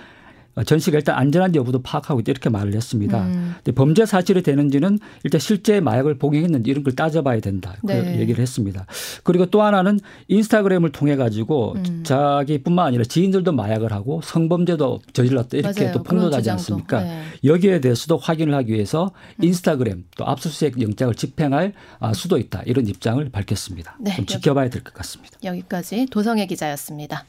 전시가 0.64 0.98
일단 0.98 1.16
안전한지 1.18 1.60
여부도 1.60 1.82
파악하고 1.82 2.22
있다 2.22 2.32
이렇게 2.32 2.50
말을 2.50 2.74
했습니다. 2.76 3.26
음. 3.26 3.56
근데 3.58 3.74
범죄 3.74 4.06
사실이 4.06 4.42
되는지는 4.42 5.00
일단 5.24 5.40
실제 5.40 5.80
마약을 5.82 6.18
복용했는지 6.18 6.70
이런 6.72 6.84
걸 6.84 6.96
따져봐야 6.96 7.42
된다. 7.42 7.76
그 7.86 7.92
네. 7.92 8.20
얘기를 8.20 8.42
했습니다. 8.42 8.86
그리고 9.24 9.46
또 9.48 9.62
하나는 9.64 10.00
인스타그램을 10.30 10.92
통해 10.92 11.16
가지고 11.18 11.74
음. 11.76 12.04
자기뿐만 12.04 12.88
아니라 12.88 13.04
지인들도 13.04 13.52
마약을 13.52 13.92
하고 13.92 14.22
성범죄도 14.24 15.02
저질렀다 15.14 15.58
이렇게 15.58 15.82
맞아요. 15.82 15.94
또 15.94 16.04
폭로하지 16.04 16.50
않습니까? 16.52 17.02
네. 17.04 17.22
여기에 17.44 17.82
대해서도 17.82 18.18
확인을 18.18 18.54
하기 18.56 18.72
위해서 18.74 19.12
음. 19.40 19.44
인스타그램 19.44 20.06
또 20.16 20.26
압수수색 20.26 20.82
영장을 20.82 21.14
집행할 21.16 21.74
아, 22.00 22.14
수도 22.14 22.38
있다 22.38 22.62
이런 22.66 22.88
입장을 22.88 23.28
밝혔습니다. 23.30 23.98
네. 24.00 24.16
좀 24.16 24.26
지켜봐야 24.26 24.70
될 24.70 24.84
것 24.84 24.94
같습니다. 24.94 25.38
여기까지 25.44 26.06
도성애 26.12 26.46
기자였습니다. 26.46 27.26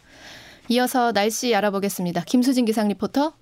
이어서 0.68 1.12
날씨 1.12 1.55
알아보겠습니다. 1.55 2.24
김수진 2.24 2.64
기상 2.64 2.88
리포터. 2.88 3.35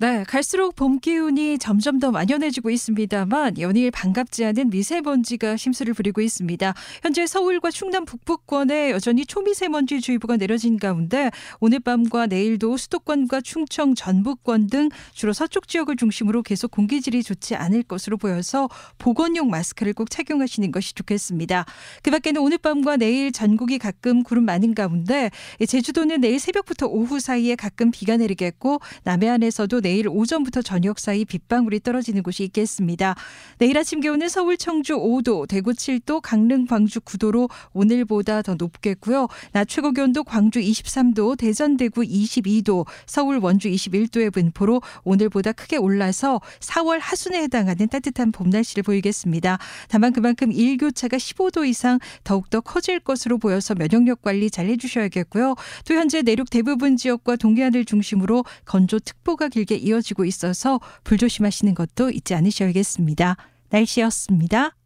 네, 0.00 0.24
갈수록 0.26 0.76
봄 0.76 0.98
기운이 0.98 1.58
점점 1.58 1.98
더 1.98 2.10
만연해지고 2.10 2.70
있습니다만 2.70 3.58
연일 3.58 3.90
반갑지 3.90 4.46
않은 4.46 4.70
미세먼지가 4.70 5.58
심수를 5.58 5.92
부리고 5.92 6.22
있습니다. 6.22 6.72
현재 7.02 7.26
서울과 7.26 7.70
충남 7.70 8.06
북부권에 8.06 8.92
여전히 8.92 9.26
초미세먼지 9.26 10.00
주의보가 10.00 10.38
내려진 10.38 10.78
가운데 10.78 11.30
오늘 11.60 11.80
밤과 11.80 12.28
내일도 12.28 12.78
수도권과 12.78 13.42
충청, 13.42 13.94
전북권 13.94 14.68
등 14.68 14.88
주로 15.12 15.34
서쪽 15.34 15.68
지역을 15.68 15.96
중심으로 15.96 16.44
계속 16.44 16.70
공기질이 16.70 17.22
좋지 17.22 17.54
않을 17.56 17.82
것으로 17.82 18.16
보여서 18.16 18.70
보건용 18.96 19.50
마스크를 19.50 19.92
꼭 19.92 20.10
착용하시는 20.10 20.72
것이 20.72 20.94
좋겠습니다. 20.94 21.66
그 22.02 22.10
밖에는 22.10 22.40
오늘 22.40 22.56
밤과 22.56 22.96
내일 22.96 23.32
전국이 23.32 23.76
가끔 23.76 24.22
구름 24.22 24.46
많은 24.46 24.74
가운데 24.74 25.30
제주도는 25.68 26.22
내일 26.22 26.40
새벽부터 26.40 26.86
오후 26.86 27.20
사이에 27.20 27.54
가끔 27.54 27.90
비가 27.90 28.16
내리겠고 28.16 28.80
남해안에서도 29.04 29.89
내일 29.90 30.06
오전부터 30.08 30.62
저녁 30.62 31.00
사이 31.00 31.24
빗방울이 31.24 31.80
떨어지는 31.80 32.22
곳이 32.22 32.44
있겠습니다. 32.44 33.16
내일 33.58 33.76
아침 33.76 33.98
기온은 33.98 34.28
서울 34.28 34.56
청주 34.56 34.94
5도, 34.94 35.48
대구 35.48 35.72
7도, 35.72 36.20
강릉 36.20 36.66
광주 36.66 37.00
9도로 37.00 37.50
오늘보다 37.72 38.42
더 38.42 38.54
높겠고요. 38.54 39.26
낮 39.50 39.66
최고 39.68 39.90
기온도 39.90 40.22
광주 40.22 40.60
23도, 40.60 41.36
대전 41.36 41.76
대구 41.76 42.02
22도, 42.02 42.86
서울 43.04 43.38
원주 43.38 43.68
21도의 43.68 44.32
분포로 44.32 44.80
오늘보다 45.02 45.50
크게 45.50 45.76
올라서 45.76 46.40
4월 46.60 47.00
하순에 47.00 47.42
해당하는 47.42 47.88
따뜻한 47.88 48.30
봄 48.30 48.48
날씨를 48.48 48.84
보이겠습니다. 48.84 49.58
다만 49.88 50.12
그만큼 50.12 50.52
일교차가 50.52 51.16
15도 51.16 51.66
이상 51.66 51.98
더욱더 52.22 52.60
커질 52.60 53.00
것으로 53.00 53.38
보여서 53.38 53.74
면역력 53.74 54.22
관리 54.22 54.52
잘 54.52 54.66
해주셔야겠고요. 54.66 55.56
또 55.88 55.94
현재 55.94 56.22
내륙 56.22 56.48
대부분 56.48 56.96
지역과 56.96 57.34
동해안을 57.34 57.84
중심으로 57.86 58.44
건조특보가 58.66 59.48
길게 59.48 59.79
이어지고 59.80 60.24
있어서 60.24 60.80
불조심하시는 61.04 61.74
것도 61.74 62.10
잊지 62.10 62.34
않으셔야겠습니다. 62.34 63.36
날씨였습니다. 63.70 64.76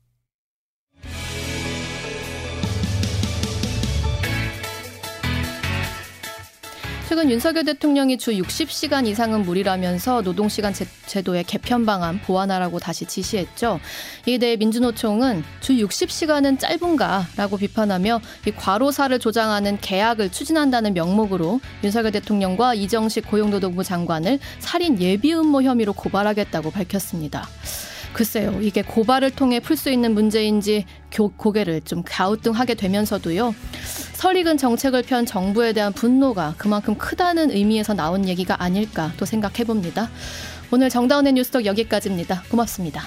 최근 7.07 7.31
윤석열 7.31 7.65
대통령이 7.65 8.17
주 8.17 8.33
60시간 8.33 9.07
이상은 9.07 9.43
무리라면서 9.43 10.23
노동시간 10.23 10.73
제도의 11.07 11.45
개편 11.45 11.85
방안 11.85 12.19
보완하라고 12.23 12.79
다시 12.79 13.05
지시했죠. 13.05 13.79
이에 14.27 14.39
대해 14.39 14.57
민주노총은 14.57 15.45
주 15.61 15.75
60시간은 15.75 16.59
짧은가라고 16.59 17.59
비판하며 17.59 18.21
이 18.47 18.51
과로사를 18.53 19.19
조장하는 19.19 19.79
계약을 19.83 20.33
추진한다는 20.33 20.95
명목으로 20.95 21.61
윤석열 21.85 22.11
대통령과 22.11 22.73
이정식 22.73 23.29
고용노동부 23.29 23.85
장관을 23.85 24.39
살인 24.59 24.99
예비 24.99 25.35
음모 25.35 25.61
혐의로 25.63 25.93
고발하겠다고 25.93 26.71
밝혔습니다. 26.71 27.47
글쎄요, 28.15 28.61
이게 28.63 28.81
고발을 28.81 29.33
통해 29.33 29.61
풀 29.61 29.77
수 29.77 29.91
있는 29.91 30.15
문제인지 30.15 30.87
교, 31.11 31.29
고개를 31.29 31.83
좀 31.83 32.03
갸우뚱하게 32.07 32.75
되면서도요. 32.75 33.55
설익은 34.15 34.57
정책을 34.57 35.03
편 35.03 35.27
정부에 35.27 35.73
대한 35.73 35.93
분노가 35.93 36.55
그만큼 36.57 36.95
크다는 36.95 37.51
의미에서 37.51 37.93
나온 37.93 38.27
얘기가 38.27 38.63
아닐까 38.63 39.13
또 39.19 39.27
생각해 39.27 39.65
봅니다. 39.65 40.09
오늘 40.71 40.89
정다운의 40.89 41.35
뉴스톡 41.35 41.67
여기까지입니다. 41.67 42.45
고맙습니다. 42.49 43.03